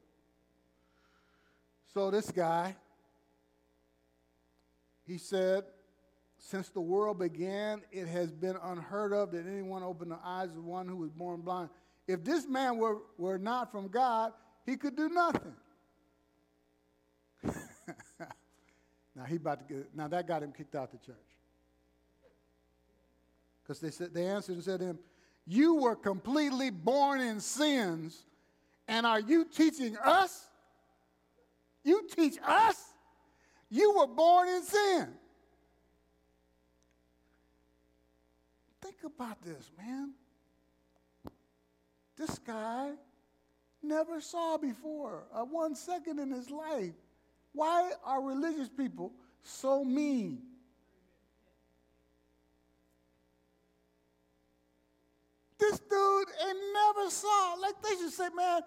So 1.94 2.12
this 2.12 2.32
guy, 2.32 2.76
he 5.06 5.18
said 5.18 5.66
since 6.44 6.70
the 6.70 6.82
world 6.82 7.20
began, 7.20 7.84
it 7.92 8.08
has 8.08 8.32
been 8.32 8.58
unheard 8.64 9.14
of 9.14 9.32
that 9.32 9.46
anyone 9.46 9.84
open 9.84 10.10
the 10.10 10.18
eyes 10.26 10.50
of 10.50 10.64
one 10.66 10.88
who 10.88 10.98
was 10.98 11.12
born 11.12 11.42
blind. 11.42 11.70
If 12.08 12.24
this 12.24 12.48
man 12.48 12.78
were, 12.78 12.98
were 13.18 13.38
not 13.38 13.72
from 13.72 13.90
God, 13.90 14.34
he 14.66 14.76
could 14.76 14.96
do 14.96 15.08
nothing. 15.08 15.54
now 19.16 19.24
he 19.28 19.36
about 19.36 19.68
to 19.68 19.74
get, 19.74 19.96
now 19.96 20.08
that 20.08 20.28
got 20.28 20.42
him 20.42 20.52
kicked 20.52 20.74
out 20.76 20.92
of 20.92 21.00
the 21.00 21.06
church. 21.06 21.18
Because 23.62 23.80
they 23.80 23.92
said 23.92 24.14
they 24.14 24.26
answered 24.26 24.56
and 24.56 24.64
said 24.64 24.80
to 24.80 24.86
him, 24.88 25.00
You 25.46 25.76
were 25.76 25.96
completely 25.96 26.70
born 26.70 27.22
in 27.22 27.40
sins, 27.40 28.24
and 28.88 29.06
are 29.06 29.20
you 29.20 29.46
teaching 29.46 29.98
us? 29.98 30.48
You 31.84 32.08
teach 32.16 32.38
us? 32.46 32.94
You 33.70 33.98
were 33.98 34.08
born 34.08 34.50
in 34.50 34.64
sin. 34.64 35.08
Think 38.82 38.98
about 39.06 39.42
this, 39.42 39.72
man. 39.78 40.12
This 42.18 42.38
guy 42.40 42.92
never 43.82 44.22
saw 44.22 44.58
before 44.58 45.24
uh, 45.34 45.44
one 45.44 45.76
second 45.76 46.20
in 46.20 46.32
his 46.32 46.50
life. 46.50 46.94
Why 47.54 47.92
are 48.04 48.22
religious 48.22 48.70
people 48.70 49.12
so 49.44 49.84
mean? 49.84 50.44
This 55.62 55.80
dude 55.80 56.28
ain't 56.48 56.58
never 56.74 57.10
saw. 57.12 57.56
Like 57.62 57.76
they 57.84 57.96
should 57.96 58.12
say, 58.12 58.30
man. 58.36 58.62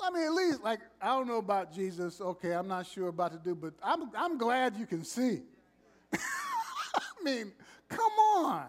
I 0.00 0.10
mean, 0.10 0.24
at 0.24 0.32
least 0.32 0.62
like 0.62 0.78
I 1.00 1.08
don't 1.08 1.26
know 1.26 1.38
about 1.38 1.74
Jesus. 1.74 2.20
Okay, 2.20 2.52
I'm 2.52 2.68
not 2.68 2.86
sure 2.86 3.08
about 3.08 3.32
to 3.32 3.38
do, 3.38 3.56
but 3.56 3.74
I'm 3.82 4.08
I'm 4.16 4.38
glad 4.38 4.76
you 4.76 4.86
can 4.86 5.04
see. 5.04 5.42
I 6.14 7.24
mean, 7.24 7.52
come 7.88 8.12
on. 8.36 8.66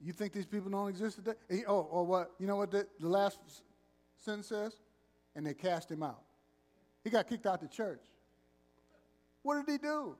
You 0.00 0.12
think 0.12 0.32
these 0.32 0.46
people 0.46 0.70
don't 0.70 0.88
exist 0.88 1.16
today? 1.16 1.64
Oh, 1.66 1.80
or 1.80 2.06
what? 2.06 2.30
You 2.38 2.46
know 2.46 2.56
what 2.56 2.70
the, 2.70 2.86
the 3.00 3.08
last 3.08 3.38
sentence 4.16 4.46
says? 4.46 4.80
And 5.36 5.44
they 5.44 5.54
cast 5.54 5.90
him 5.90 6.02
out. 6.02 6.22
He 7.04 7.10
got 7.10 7.28
kicked 7.28 7.46
out 7.46 7.60
the 7.60 7.68
church. 7.68 8.00
What 9.42 9.64
did 9.64 9.72
he 9.72 9.78
do? 9.78 10.16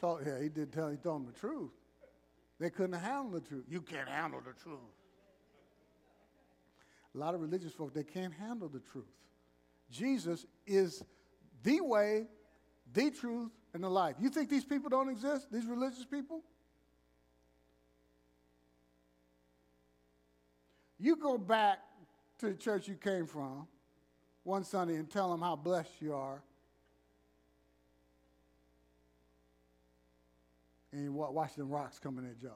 Told, 0.00 0.20
yeah, 0.24 0.40
he 0.40 0.48
did 0.48 0.72
tell. 0.72 0.88
He 0.88 0.96
told 0.96 1.26
them 1.26 1.32
the 1.32 1.38
truth. 1.38 1.72
They 2.60 2.70
couldn't 2.70 2.98
handle 2.98 3.32
the 3.32 3.40
truth. 3.40 3.64
You 3.68 3.80
can't 3.80 4.08
handle 4.08 4.40
the 4.40 4.52
truth. 4.60 4.78
A 7.14 7.18
lot 7.18 7.34
of 7.34 7.40
religious 7.40 7.72
folk 7.72 7.94
they 7.94 8.04
can't 8.04 8.32
handle 8.32 8.68
the 8.68 8.80
truth. 8.80 9.04
Jesus 9.90 10.46
is 10.66 11.02
the 11.62 11.80
way, 11.80 12.26
the 12.92 13.10
truth, 13.10 13.50
and 13.74 13.82
the 13.82 13.88
life. 13.88 14.16
You 14.20 14.28
think 14.28 14.48
these 14.48 14.64
people 14.64 14.88
don't 14.90 15.08
exist? 15.08 15.48
These 15.50 15.66
religious 15.66 16.04
people? 16.04 16.42
You 20.98 21.16
go 21.16 21.38
back 21.38 21.78
to 22.38 22.46
the 22.46 22.54
church 22.54 22.88
you 22.88 22.94
came 22.94 23.26
from 23.26 23.66
one 24.48 24.64
Sunday 24.64 24.94
and 24.94 25.10
tell 25.10 25.30
them 25.30 25.42
how 25.42 25.54
blessed 25.54 25.90
you 26.00 26.14
are. 26.14 26.40
And 30.90 31.04
you 31.04 31.12
watch 31.12 31.54
them 31.54 31.68
rocks 31.68 31.98
coming 31.98 32.24
at 32.24 32.42
y'all. 32.42 32.52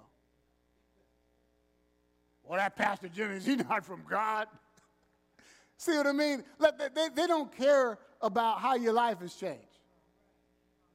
Well, 2.44 2.58
that 2.58 2.76
Pastor 2.76 3.08
Jimmy, 3.08 3.36
is 3.36 3.44
he 3.44 3.56
not 3.68 3.84
from 3.84 4.02
God? 4.08 4.48
See 5.76 5.94
what 5.94 6.06
I 6.06 6.12
mean? 6.12 6.42
They, 6.58 7.08
they 7.14 7.26
don't 7.26 7.54
care 7.54 7.98
about 8.22 8.60
how 8.60 8.74
your 8.74 8.94
life 8.94 9.20
has 9.20 9.34
changed. 9.34 9.60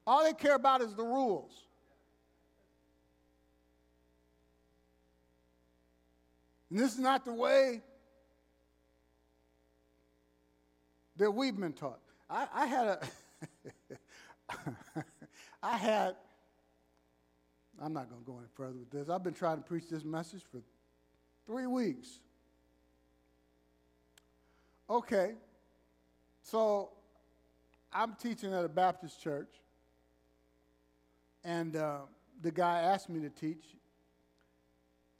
All 0.07 0.23
they 0.23 0.33
care 0.33 0.55
about 0.55 0.81
is 0.81 0.95
the 0.95 1.03
rules. 1.03 1.51
And 6.71 6.79
this 6.79 6.93
is 6.93 6.99
not 6.99 7.23
the 7.23 7.33
way 7.33 7.83
that 11.17 11.31
we've 11.31 11.55
been 11.55 11.73
taught. 11.73 11.99
I, 12.29 12.47
I 12.53 12.65
had 12.65 12.87
a, 12.87 12.99
I 15.63 15.77
had 15.77 16.15
I'm 17.81 17.93
not 17.93 18.09
going 18.09 18.21
to 18.21 18.25
go 18.25 18.37
any 18.37 18.47
further 18.55 18.77
with 18.79 18.89
this. 18.89 19.09
I've 19.09 19.23
been 19.23 19.33
trying 19.33 19.57
to 19.57 19.63
preach 19.63 19.87
this 19.89 20.03
message 20.03 20.41
for 20.51 20.61
three 21.45 21.67
weeks. 21.67 22.19
Okay, 24.89 25.33
so 26.43 26.89
I'm 27.93 28.15
teaching 28.15 28.53
at 28.53 28.63
a 28.63 28.69
Baptist 28.69 29.21
church, 29.21 29.49
and 31.43 31.75
uh, 31.75 31.97
the 32.41 32.51
guy 32.51 32.81
asked 32.81 33.09
me 33.09 33.19
to 33.19 33.29
teach, 33.29 33.63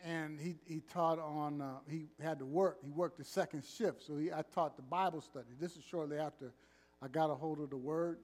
and 0.03 0.39
he, 0.39 0.55
he 0.65 0.81
taught 0.93 1.19
on, 1.19 1.62
uh, 1.62 1.77
he 1.89 2.07
had 2.21 2.39
to 2.39 2.45
work. 2.45 2.77
He 2.83 2.91
worked 2.91 3.17
the 3.17 3.23
second 3.23 3.63
shift, 3.65 4.03
so 4.05 4.17
he, 4.17 4.31
I 4.31 4.43
taught 4.53 4.75
the 4.75 4.83
Bible 4.83 5.21
study. 5.21 5.47
This 5.60 5.75
is 5.75 5.83
shortly 5.83 6.17
after 6.17 6.53
I 7.01 7.07
got 7.07 7.29
a 7.29 7.36
hold 7.36 7.60
of 7.60 7.69
the 7.69 7.77
Word 7.77 8.19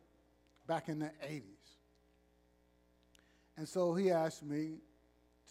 back 0.68 0.90
in 0.90 1.00
the 1.00 1.12
80s. 1.26 1.42
And 3.58 3.68
so 3.68 3.94
he 3.94 4.12
asked 4.12 4.44
me 4.44 4.78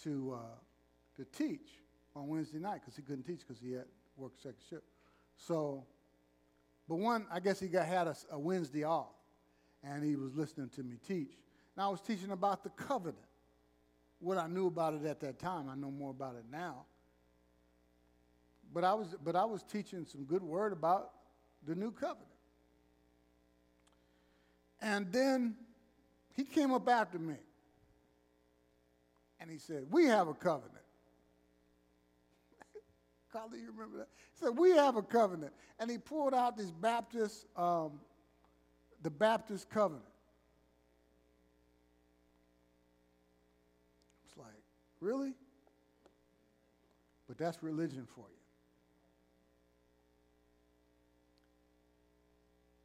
to, 0.03 0.39
uh, 0.39 1.17
to 1.17 1.25
teach 1.37 1.69
on 2.17 2.29
Wednesday 2.29 2.59
night 2.59 2.81
because 2.81 2.97
he 2.97 3.03
couldn't 3.03 3.25
teach 3.25 3.41
because 3.47 3.61
he 3.61 3.73
had 3.73 3.85
worked 4.17 4.43
second 4.43 4.59
shift. 4.69 4.83
So, 5.37 5.85
but 6.89 6.97
one, 6.97 7.27
I 7.33 7.41
guess 7.41 7.61
he 7.61 7.69
got, 7.69 7.87
had 7.87 8.07
a, 8.07 8.17
a 8.33 8.39
Wednesday 8.39 8.85
off 8.85 9.15
and 9.85 10.03
he 10.05 10.17
was 10.17 10.35
listening 10.35 10.69
to 10.71 10.83
me 10.83 10.97
teach. 11.07 11.33
And 11.77 11.85
I 11.85 11.89
was 11.89 12.01
teaching 12.01 12.31
about 12.31 12.65
the 12.65 12.71
covenant. 12.71 13.19
What 14.23 14.39
I 14.39 14.47
knew 14.47 14.69
about 14.69 14.95
it 14.95 15.05
at 15.05 15.21
that 15.21 15.39
time, 15.39 15.69
I 15.69 15.75
know 15.75 15.91
more 15.91 16.11
about 16.11 16.37
it 16.37 16.45
now. 16.51 16.85
But 18.73 18.85
I 18.85 18.95
was, 18.95 19.15
but 19.23 19.37
I 19.37 19.45
was 19.45 19.63
teaching 19.63 20.07
some 20.07 20.25
good 20.25 20.43
word 20.43 20.73
about 20.73 21.11
the 21.67 21.75
new 21.75 21.91
covenant. 21.91 22.29
And 24.81 25.13
then 25.13 25.57
he 26.35 26.45
came 26.45 26.73
up 26.73 26.89
after 26.89 27.19
me. 27.19 27.35
And 29.41 29.51
he 29.51 29.59
said, 29.59 29.87
We 29.91 30.07
have 30.07 30.29
a 30.29 30.35
covenant. 30.35 30.85
Carly, 33.33 33.59
you 33.59 33.73
remember 33.73 33.99
that? 33.99 34.09
He 34.35 34.47
said, 34.47 34.57
We 34.57 34.71
have 34.71 34.97
a 34.97 35.03
covenant. 35.03 35.53
And 35.79 35.91
he 35.91 35.99
pulled 35.99 36.33
out 36.33 36.57
this 36.57 36.71
Baptist, 36.71 37.47
um, 37.57 38.01
the 39.03 39.11
Baptist 39.11 39.69
covenant. 39.69 40.05
It's 44.25 44.37
like, 44.37 44.47
really? 45.03 45.33
But 47.29 47.37
that's 47.37 47.63
religion 47.63 48.07
for 48.15 48.25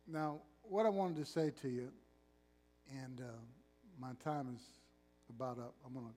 you. 0.08 0.13
Now, 0.13 0.39
what 0.63 0.86
I 0.86 0.89
wanted 0.89 1.17
to 1.17 1.25
say 1.25 1.51
to 1.62 1.69
you, 1.69 1.89
and 3.03 3.21
uh, 3.21 3.23
my 3.99 4.12
time 4.23 4.47
is 4.56 4.62
about 5.30 5.60
up. 5.60 5.75
I'm 5.86 5.93
gonna 5.93 6.13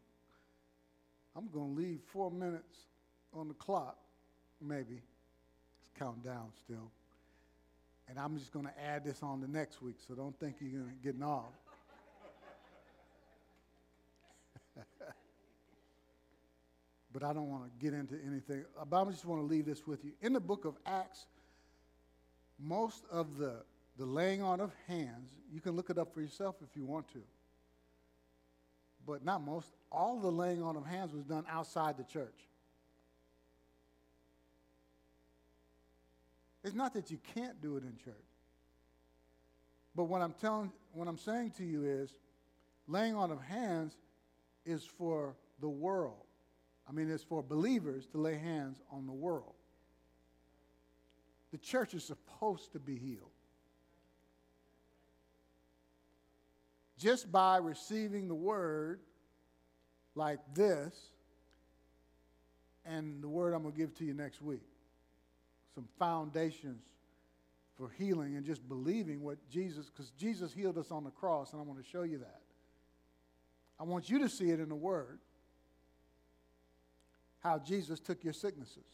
I'm 1.37 1.49
gonna 1.53 1.73
leave 1.73 2.01
four 2.13 2.31
minutes 2.31 2.79
on 3.35 3.49
the 3.49 3.55
clock, 3.55 3.97
maybe. 4.61 4.95
It's 4.95 5.99
counting 5.99 6.23
down 6.23 6.49
still. 6.65 6.91
And 8.09 8.19
I'm 8.19 8.39
just 8.39 8.53
gonna 8.53 8.73
add 8.85 9.05
this 9.05 9.23
on 9.23 9.41
the 9.41 9.49
next 9.49 9.83
week, 9.83 9.97
so 10.07 10.15
don't 10.15 10.39
think 10.39 10.57
you're 10.61 10.81
gonna 10.81 10.93
getting 11.03 11.23
off. 11.23 11.53
But 17.13 17.25
I 17.25 17.33
don't 17.33 17.51
want 17.51 17.65
to 17.65 17.85
get 17.85 17.95
into 17.95 18.15
anything. 18.27 18.65
Uh, 18.79 18.85
but 18.85 19.07
I 19.07 19.11
just 19.11 19.25
want 19.25 19.41
to 19.41 19.47
leave 19.47 19.67
this 19.67 19.87
with 19.87 20.05
you. 20.05 20.13
In 20.21 20.33
the 20.33 20.41
book 20.41 20.65
of 20.65 20.77
Acts, 20.87 21.27
most 22.59 23.05
of 23.11 23.39
the 23.39 23.63
the 24.01 24.07
laying 24.07 24.43
on 24.43 24.61
of 24.61 24.73
hands, 24.87 25.31
you 25.53 25.61
can 25.61 25.77
look 25.77 25.91
it 25.91 25.99
up 25.99 26.15
for 26.15 26.23
yourself 26.23 26.57
if 26.63 26.75
you 26.75 26.87
want 26.87 27.07
to. 27.13 27.21
But 29.07 29.25
not 29.25 29.43
most, 29.45 29.69
all 29.93 30.19
the 30.19 30.31
laying 30.31 30.63
on 30.63 30.75
of 30.77 30.87
hands 30.87 31.13
was 31.13 31.25
done 31.25 31.45
outside 31.51 31.99
the 31.99 32.05
church. 32.05 32.49
It's 36.65 36.75
not 36.75 36.95
that 36.95 37.11
you 37.11 37.19
can't 37.35 37.61
do 37.61 37.77
it 37.77 37.83
in 37.83 37.97
church. 38.03 38.15
But 39.95 40.05
what 40.05 40.23
I'm 40.23 40.35
telling 40.35 40.73
what 40.93 41.09
I'm 41.09 41.19
saying 41.19 41.53
to 41.59 41.65
you 41.65 41.85
is 41.85 42.15
laying 42.87 43.15
on 43.15 43.31
of 43.31 43.43
hands 43.43 43.97
is 44.65 44.85
for 44.85 45.35
the 45.61 45.69
world. 45.69 46.25
I 46.91 46.93
mean 46.93 47.09
it's 47.09 47.23
for 47.23 47.43
believers 47.43 48.07
to 48.09 48.19
lay 48.19 48.37
hands 48.37 48.83
on 48.91 49.07
the 49.07 49.13
world. 49.13 49.55
The 51.53 51.59
church 51.59 51.95
is 51.95 52.05
supposed 52.05 52.73
to 52.73 52.81
be 52.81 52.99
healed. 52.99 53.31
just 57.01 57.33
by 57.33 57.57
receiving 57.57 58.29
the 58.29 58.35
word 58.35 59.01
like 60.15 60.39
this 60.55 60.95
and 62.85 63.23
the 63.23 63.29
word 63.29 63.55
I'm 63.55 63.63
going 63.63 63.73
to 63.73 63.79
give 63.79 63.95
to 63.97 64.05
you 64.05 64.13
next 64.13 64.43
week. 64.43 64.67
Some 65.75 65.89
foundations 65.99 66.83
for 67.77 67.89
healing 67.89 68.37
and 68.37 68.45
just 68.45 68.69
believing 68.69 69.23
what 69.23 69.39
Jesus, 69.49 69.87
because 69.89 70.11
Jesus 70.11 70.53
healed 70.53 70.77
us 70.77 70.91
on 70.91 71.05
the 71.05 71.11
cross, 71.11 71.53
and 71.53 71.63
I 71.63 71.65
want 71.65 71.83
to 71.83 71.89
show 71.89 72.03
you 72.03 72.19
that. 72.19 72.43
I 73.79 73.85
want 73.85 74.11
you 74.11 74.19
to 74.19 74.29
see 74.29 74.51
it 74.51 74.61
in 74.61 74.69
the 74.69 74.75
word 74.75 75.21
how 77.41 77.59
Jesus 77.59 78.01
took 78.01 78.23
your 78.23 78.33
sicknesses. 78.33 78.85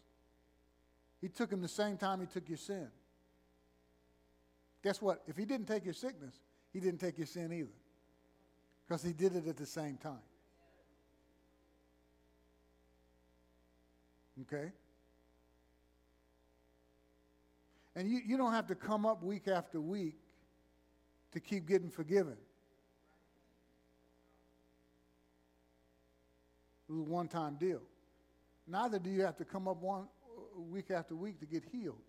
He 1.21 1.29
took 1.29 1.51
them 1.51 1.61
the 1.61 1.69
same 1.69 1.97
time 1.97 2.21
he 2.21 2.27
took 2.27 2.49
your 2.49 2.59
sin. 2.59 2.89
Guess 4.83 5.03
what? 5.03 5.23
If 5.27 5.37
he 5.37 5.45
didn't 5.45 5.67
take 5.67 5.85
your 5.85 5.95
sickness, 5.95 6.35
he 6.73 6.81
didn't 6.81 7.01
take 7.01 7.19
your 7.19 7.27
sin 7.27 7.53
either 7.53 7.75
because 8.87 9.03
he 9.03 9.13
did 9.13 9.35
it 9.35 9.49
at 9.49 9.57
the 9.57 9.67
same 9.67 9.97
time. 9.97 10.19
Okay? 14.43 14.71
And 17.97 18.09
you, 18.09 18.21
you 18.25 18.37
don't 18.37 18.53
have 18.53 18.67
to 18.67 18.75
come 18.75 19.07
up 19.07 19.23
week 19.23 19.49
after 19.49 19.81
week 19.81 20.19
to 21.33 21.41
keep 21.41 21.67
getting 21.67 21.91
forgiven. 21.91 22.37
It 26.89 26.93
was 26.93 27.01
a 27.01 27.03
one 27.03 27.27
time 27.27 27.57
deal. 27.57 27.81
Neither 28.67 28.99
do 28.99 29.11
you 29.11 29.23
have 29.23 29.37
to 29.37 29.45
come 29.45 29.69
up 29.69 29.81
one 29.81 30.03
uh, 30.03 30.61
week 30.61 30.91
after 30.91 31.15
week 31.15 31.39
to 31.41 31.47
get 31.47 31.63
healed. 31.71 32.01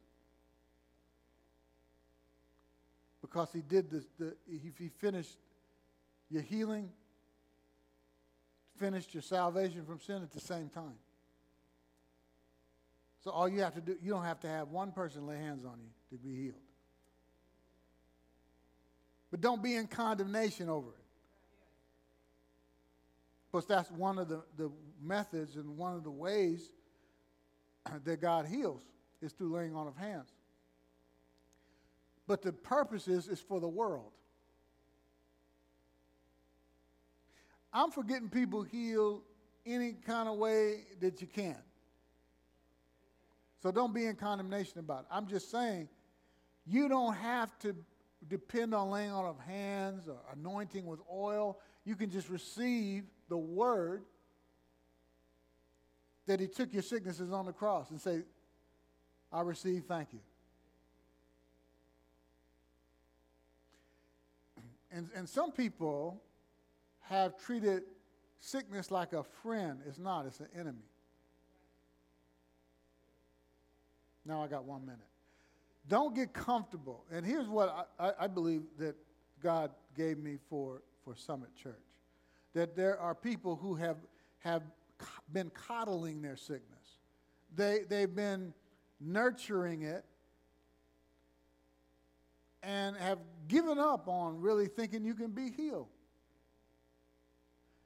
Because 3.22 3.50
he 3.54 3.62
did 3.62 3.90
the, 3.92 4.36
he, 4.50 4.72
he 4.78 4.90
finished 4.90 5.38
your 6.30 6.42
healing, 6.42 6.90
finished 8.78 9.14
your 9.14 9.24
salvation 9.24 9.86
from 9.86 10.00
sin 10.00 10.22
at 10.24 10.32
the 10.32 10.40
same 10.40 10.70
time. 10.70 10.96
So 13.24 13.32
all 13.32 13.50
you 13.50 13.62
have 13.62 13.74
to 13.76 13.82
do, 13.82 13.98
you 14.02 14.12
don't 14.12 14.24
have 14.24 14.40
to 14.42 14.48
have 14.48 14.70
one 14.70 14.92
person 14.92 15.28
lay 15.28 15.38
hands 15.38 15.66
on 15.66 15.80
you 15.80 16.18
to 16.18 16.24
be 16.24 16.36
healed. 16.36 16.56
But 19.32 19.42
don't 19.42 19.62
be 19.62 19.76
in 19.76 19.88
condemnation 19.88 20.70
over 20.70 20.90
it. 20.90 21.07
Because 23.52 23.66
that's 23.66 23.90
one 23.92 24.18
of 24.20 24.28
the, 24.28 24.44
the 24.58 24.72
methods 25.02 25.56
and 25.56 25.78
one 25.78 25.96
of 25.96 26.04
the 26.04 26.12
ways 26.12 26.72
that 28.04 28.22
God 28.22 28.46
heals 28.46 28.84
is 29.22 29.32
through 29.32 29.54
laying 29.56 29.76
on 29.76 29.88
of 29.88 29.96
hands. 29.96 30.30
But 32.28 32.42
the 32.42 32.52
purpose 32.52 33.08
is, 33.08 33.28
is 33.28 33.40
for 33.40 33.60
the 33.60 33.68
world. 33.68 34.12
I'm 37.72 37.92
for 37.92 38.04
getting 38.04 38.30
people 38.30 38.64
healed 38.64 39.22
any 39.66 39.94
kind 39.94 40.28
of 40.28 40.38
way 40.38 40.86
that 41.00 41.22
you 41.22 41.28
can. 41.28 41.58
So 43.62 43.72
don't 43.72 43.94
be 43.94 44.06
in 44.06 44.16
condemnation 44.16 44.80
about 44.80 45.02
it. 45.02 45.08
I'm 45.12 45.28
just 45.28 45.52
saying 45.52 45.90
you 46.66 46.90
don't 46.90 47.16
have 47.16 47.58
to 47.60 47.76
depend 48.28 48.74
on 48.74 48.90
laying 48.90 49.12
on 49.12 49.26
of 49.26 49.40
hands 49.40 50.08
or 50.08 50.18
anointing 50.34 50.86
with 50.86 51.00
oil. 51.12 51.60
You 51.86 51.96
can 51.96 52.10
just 52.10 52.30
receive 52.30 53.04
the 53.30 53.38
word 53.38 54.04
that 56.28 56.40
he 56.40 56.48
took 56.48 56.74
your 56.74 56.84
sicknesses 56.84 57.32
on 57.32 57.46
the 57.46 57.54
cross 57.54 57.90
and 57.90 58.00
say, 58.00 58.22
I 59.32 59.42
receive, 59.42 59.84
thank 59.88 60.10
you. 60.14 60.20
And, 64.90 65.10
and 65.14 65.28
some 65.28 65.52
people 65.52 66.24
have 67.02 67.38
treated 67.38 67.84
sickness 68.40 68.90
like 68.90 69.12
a 69.12 69.24
friend. 69.24 69.80
It's 69.86 70.00
not, 70.00 70.26
it's 70.26 70.40
an 70.40 70.48
enemy. 70.58 70.86
Now 74.26 74.44
I 74.44 74.48
got 74.48 74.64
one 74.64 74.86
minute. 74.86 75.02
Don't 75.88 76.16
get 76.16 76.34
comfortable. 76.34 77.06
And 77.12 77.26
here's 77.26 77.48
what 77.48 77.90
I, 78.00 78.12
I, 78.22 78.28
believe 78.28 78.64
that 78.80 78.96
God 79.42 79.72
gave 79.96 80.18
me 80.18 80.38
for, 80.50 80.82
for 81.04 81.16
Summit 81.16 81.50
Church 81.56 81.87
that 82.58 82.76
there 82.76 83.00
are 83.00 83.14
people 83.14 83.56
who 83.56 83.76
have, 83.76 83.98
have 84.40 84.64
been 85.32 85.52
coddling 85.52 86.24
their 86.24 86.36
sickness, 86.36 86.98
they, 87.56 87.82
they've 87.88 88.16
been 88.16 88.52
nurturing 89.00 89.84
it 89.84 90.04
and 92.64 92.98
have 92.98 93.20
given 93.48 93.78
up 93.78 94.08
on 94.08 94.42
really 94.42 94.68
thinking 94.68 95.06
you 95.06 95.14
can 95.14 95.30
be 95.32 95.52
healed. 95.52 95.88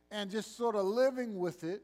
and 0.09 0.31
just 0.31 0.57
sort 0.57 0.75
of 0.75 0.85
living 0.85 1.37
with 1.37 1.63
it, 1.63 1.81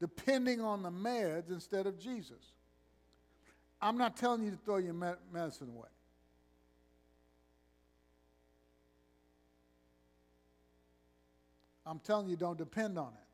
depending 0.00 0.60
on 0.60 0.82
the 0.82 0.90
meds 0.90 1.50
instead 1.50 1.86
of 1.86 1.98
Jesus. 1.98 2.54
I'm 3.80 3.98
not 3.98 4.16
telling 4.16 4.42
you 4.42 4.50
to 4.50 4.56
throw 4.56 4.78
your 4.78 4.94
medicine 4.94 5.70
away. 5.76 5.88
I'm 11.86 12.00
telling 12.00 12.28
you, 12.28 12.36
don't 12.36 12.58
depend 12.58 12.98
on 12.98 13.08
it. 13.08 13.26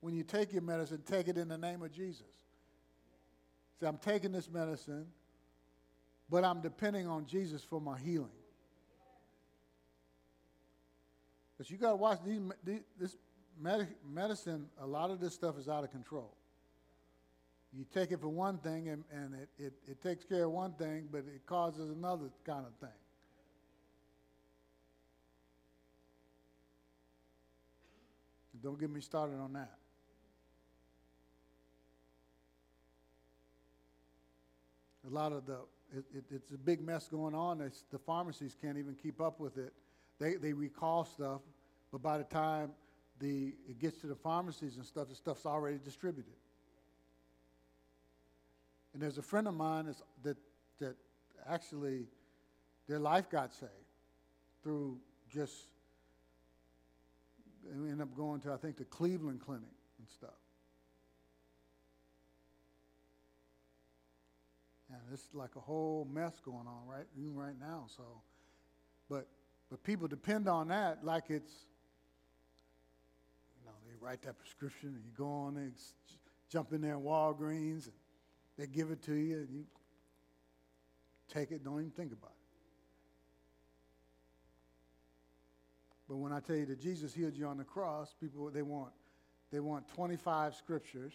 When 0.00 0.14
you 0.14 0.24
take 0.24 0.52
your 0.52 0.62
medicine, 0.62 1.02
take 1.06 1.28
it 1.28 1.38
in 1.38 1.48
the 1.48 1.56
name 1.56 1.82
of 1.82 1.92
Jesus. 1.92 2.26
Say, 3.80 3.86
I'm 3.86 3.98
taking 3.98 4.32
this 4.32 4.50
medicine, 4.50 5.06
but 6.28 6.44
I'm 6.44 6.60
depending 6.60 7.06
on 7.06 7.26
Jesus 7.26 7.62
for 7.62 7.80
my 7.80 7.98
healing. 7.98 8.28
Because 11.56 11.70
you 11.70 11.78
got 11.78 11.90
to 11.90 11.96
watch 11.96 12.18
these, 12.26 12.40
this 12.98 13.16
medic, 13.60 13.88
medicine, 14.06 14.66
a 14.80 14.86
lot 14.86 15.10
of 15.10 15.20
this 15.20 15.32
stuff 15.32 15.56
is 15.58 15.68
out 15.68 15.84
of 15.84 15.90
control. 15.90 16.34
You 17.72 17.84
take 17.92 18.12
it 18.12 18.20
for 18.20 18.28
one 18.28 18.58
thing, 18.58 18.88
and, 18.88 19.04
and 19.12 19.34
it, 19.34 19.48
it, 19.58 19.72
it 19.88 20.02
takes 20.02 20.24
care 20.24 20.44
of 20.44 20.50
one 20.50 20.72
thing, 20.72 21.08
but 21.10 21.18
it 21.18 21.46
causes 21.46 21.90
another 21.90 22.30
kind 22.44 22.66
of 22.66 22.74
thing. 22.80 22.96
Don't 28.64 28.80
get 28.80 28.88
me 28.88 29.02
started 29.02 29.38
on 29.38 29.52
that. 29.52 29.74
A 35.06 35.10
lot 35.12 35.32
of 35.32 35.44
the, 35.44 35.58
it, 35.94 36.04
it, 36.14 36.24
it's 36.30 36.50
a 36.50 36.56
big 36.56 36.80
mess 36.80 37.06
going 37.08 37.34
on. 37.34 37.60
It's, 37.60 37.84
the 37.92 37.98
pharmacies 37.98 38.56
can't 38.58 38.78
even 38.78 38.94
keep 38.94 39.20
up 39.20 39.38
with 39.38 39.58
it. 39.58 39.74
They, 40.18 40.36
they 40.36 40.54
recall 40.54 41.04
stuff, 41.04 41.42
but 41.92 42.00
by 42.00 42.16
the 42.16 42.24
time 42.24 42.70
the, 43.20 43.52
it 43.68 43.78
gets 43.78 44.00
to 44.00 44.06
the 44.06 44.14
pharmacies 44.14 44.76
and 44.76 44.86
stuff, 44.86 45.08
the 45.10 45.14
stuff's 45.14 45.44
already 45.44 45.76
distributed. 45.76 46.32
And 48.94 49.02
there's 49.02 49.18
a 49.18 49.22
friend 49.22 49.46
of 49.46 49.54
mine 49.54 49.94
that, 50.22 50.38
that 50.78 50.96
actually 51.46 52.06
their 52.88 52.98
life 52.98 53.28
got 53.28 53.52
saved 53.52 53.72
through 54.62 54.96
just, 55.28 55.66
they 57.64 57.90
ended 57.90 58.02
up 58.02 58.16
going 58.16 58.40
to, 58.42 58.52
I 58.52 58.56
think, 58.56 58.76
the 58.76 58.84
Cleveland 58.84 59.40
Clinic 59.40 59.64
and 59.98 60.08
stuff. 60.08 60.30
And 64.90 65.00
it's 65.12 65.28
like 65.34 65.56
a 65.56 65.60
whole 65.60 66.06
mess 66.12 66.40
going 66.44 66.66
on 66.66 66.86
right 66.86 67.06
even 67.18 67.34
right 67.34 67.58
now. 67.58 67.86
So, 67.96 68.02
but 69.08 69.26
but 69.70 69.82
people 69.82 70.06
depend 70.06 70.48
on 70.48 70.68
that 70.68 71.04
like 71.04 71.24
it's, 71.30 71.52
you 73.58 73.66
know, 73.66 73.72
they 73.86 73.94
write 74.00 74.22
that 74.22 74.38
prescription 74.38 74.90
and 74.90 75.04
you 75.04 75.10
go 75.16 75.26
on 75.26 75.56
and 75.56 75.72
jump 76.48 76.72
in 76.72 76.80
there 76.80 76.94
in 76.94 77.00
Walgreens 77.00 77.86
and 77.86 77.94
they 78.56 78.66
give 78.66 78.90
it 78.90 79.02
to 79.02 79.14
you 79.14 79.38
and 79.38 79.48
you 79.50 79.64
take 81.28 81.50
it, 81.50 81.64
don't 81.64 81.80
even 81.80 81.90
think 81.90 82.12
about 82.12 82.30
it. 82.30 82.43
But 86.08 86.16
when 86.16 86.32
I 86.32 86.40
tell 86.40 86.56
you 86.56 86.66
that 86.66 86.80
Jesus 86.80 87.14
healed 87.14 87.36
you 87.36 87.46
on 87.46 87.56
the 87.56 87.64
cross, 87.64 88.14
people 88.20 88.50
they 88.50 88.62
want 88.62 88.92
they 89.50 89.60
want 89.60 89.86
25 89.94 90.54
scriptures. 90.54 91.14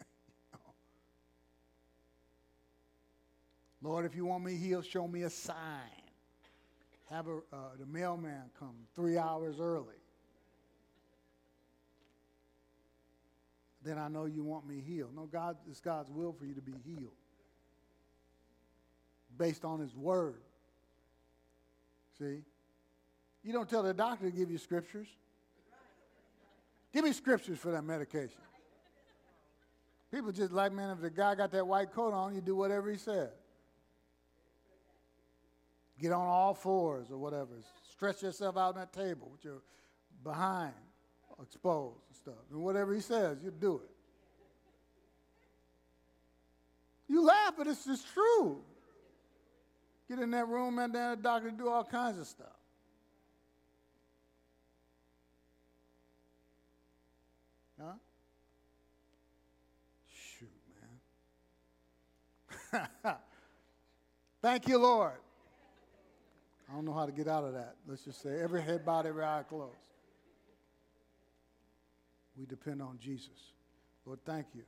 Lord, 3.82 4.04
if 4.04 4.14
you 4.14 4.26
want 4.26 4.44
me 4.44 4.56
healed, 4.56 4.86
show 4.86 5.08
me 5.08 5.22
a 5.22 5.30
sign. 5.30 5.56
Have 7.10 7.26
a, 7.28 7.38
uh, 7.52 7.76
the 7.78 7.86
mailman 7.86 8.50
come 8.58 8.74
three 8.94 9.16
hours 9.18 9.56
early. 9.60 9.94
Then 13.82 13.98
I 13.98 14.08
know 14.08 14.24
you 14.24 14.42
want 14.42 14.66
me 14.66 14.80
healed. 14.80 15.14
No, 15.14 15.26
God, 15.26 15.56
it's 15.68 15.80
God's 15.80 16.10
will 16.10 16.32
for 16.32 16.46
you 16.46 16.54
to 16.54 16.62
be 16.62 16.74
healed 16.84 17.12
based 19.36 19.64
on 19.64 19.80
His 19.80 19.94
Word. 19.94 20.40
See? 22.18 22.42
You 23.42 23.52
don't 23.52 23.68
tell 23.68 23.82
the 23.82 23.94
doctor 23.94 24.30
to 24.30 24.36
give 24.36 24.50
you 24.50 24.58
scriptures. 24.58 25.08
Give 26.92 27.04
me 27.04 27.12
scriptures 27.12 27.58
for 27.58 27.72
that 27.72 27.82
medication. 27.82 28.40
People 30.12 30.30
just 30.30 30.52
like, 30.52 30.72
man, 30.72 30.90
if 30.90 31.00
the 31.00 31.10
guy 31.10 31.34
got 31.34 31.50
that 31.52 31.66
white 31.66 31.92
coat 31.92 32.14
on, 32.14 32.34
you 32.34 32.40
do 32.40 32.54
whatever 32.54 32.90
he 32.90 32.96
said. 32.96 33.30
Get 36.00 36.12
on 36.12 36.26
all 36.26 36.54
fours 36.54 37.10
or 37.10 37.18
whatever. 37.18 37.50
Stretch 37.90 38.22
yourself 38.22 38.56
out 38.56 38.74
on 38.74 38.74
that 38.76 38.92
table 38.92 39.28
with 39.30 39.44
your 39.44 39.62
behind 40.22 40.72
exposed 41.42 42.00
and 42.08 42.16
stuff. 42.16 42.44
And 42.50 42.62
whatever 42.62 42.94
he 42.94 43.00
says, 43.00 43.38
you 43.42 43.50
do 43.50 43.80
it. 43.84 43.90
You 47.08 47.22
laugh, 47.22 47.54
but 47.56 47.66
it's 47.66 47.84
just 47.84 48.06
true. 48.12 48.62
Get 50.08 50.18
in 50.18 50.30
that 50.32 50.48
room 50.48 50.78
and 50.78 50.94
then 50.94 51.10
the 51.10 51.16
doctor 51.16 51.50
do 51.50 51.68
all 51.68 51.84
kinds 51.84 52.18
of 52.18 52.26
stuff. 52.26 52.46
Huh? 57.80 57.92
Shoot, 60.06 60.48
man. 62.72 63.16
Thank 64.42 64.68
you, 64.68 64.78
Lord. 64.78 65.12
I 66.68 66.74
don't 66.74 66.84
know 66.84 66.92
how 66.92 67.06
to 67.06 67.12
get 67.12 67.28
out 67.28 67.44
of 67.44 67.54
that. 67.54 67.76
Let's 67.86 68.04
just 68.04 68.22
say 68.22 68.40
every 68.40 68.62
head 68.62 68.84
bowed, 68.84 69.06
every 69.06 69.24
eye 69.24 69.44
closed. 69.48 69.72
We 72.36 72.46
depend 72.46 72.82
on 72.82 72.98
Jesus. 72.98 73.52
Lord, 74.04 74.18
thank 74.24 74.46
you. 74.54 74.62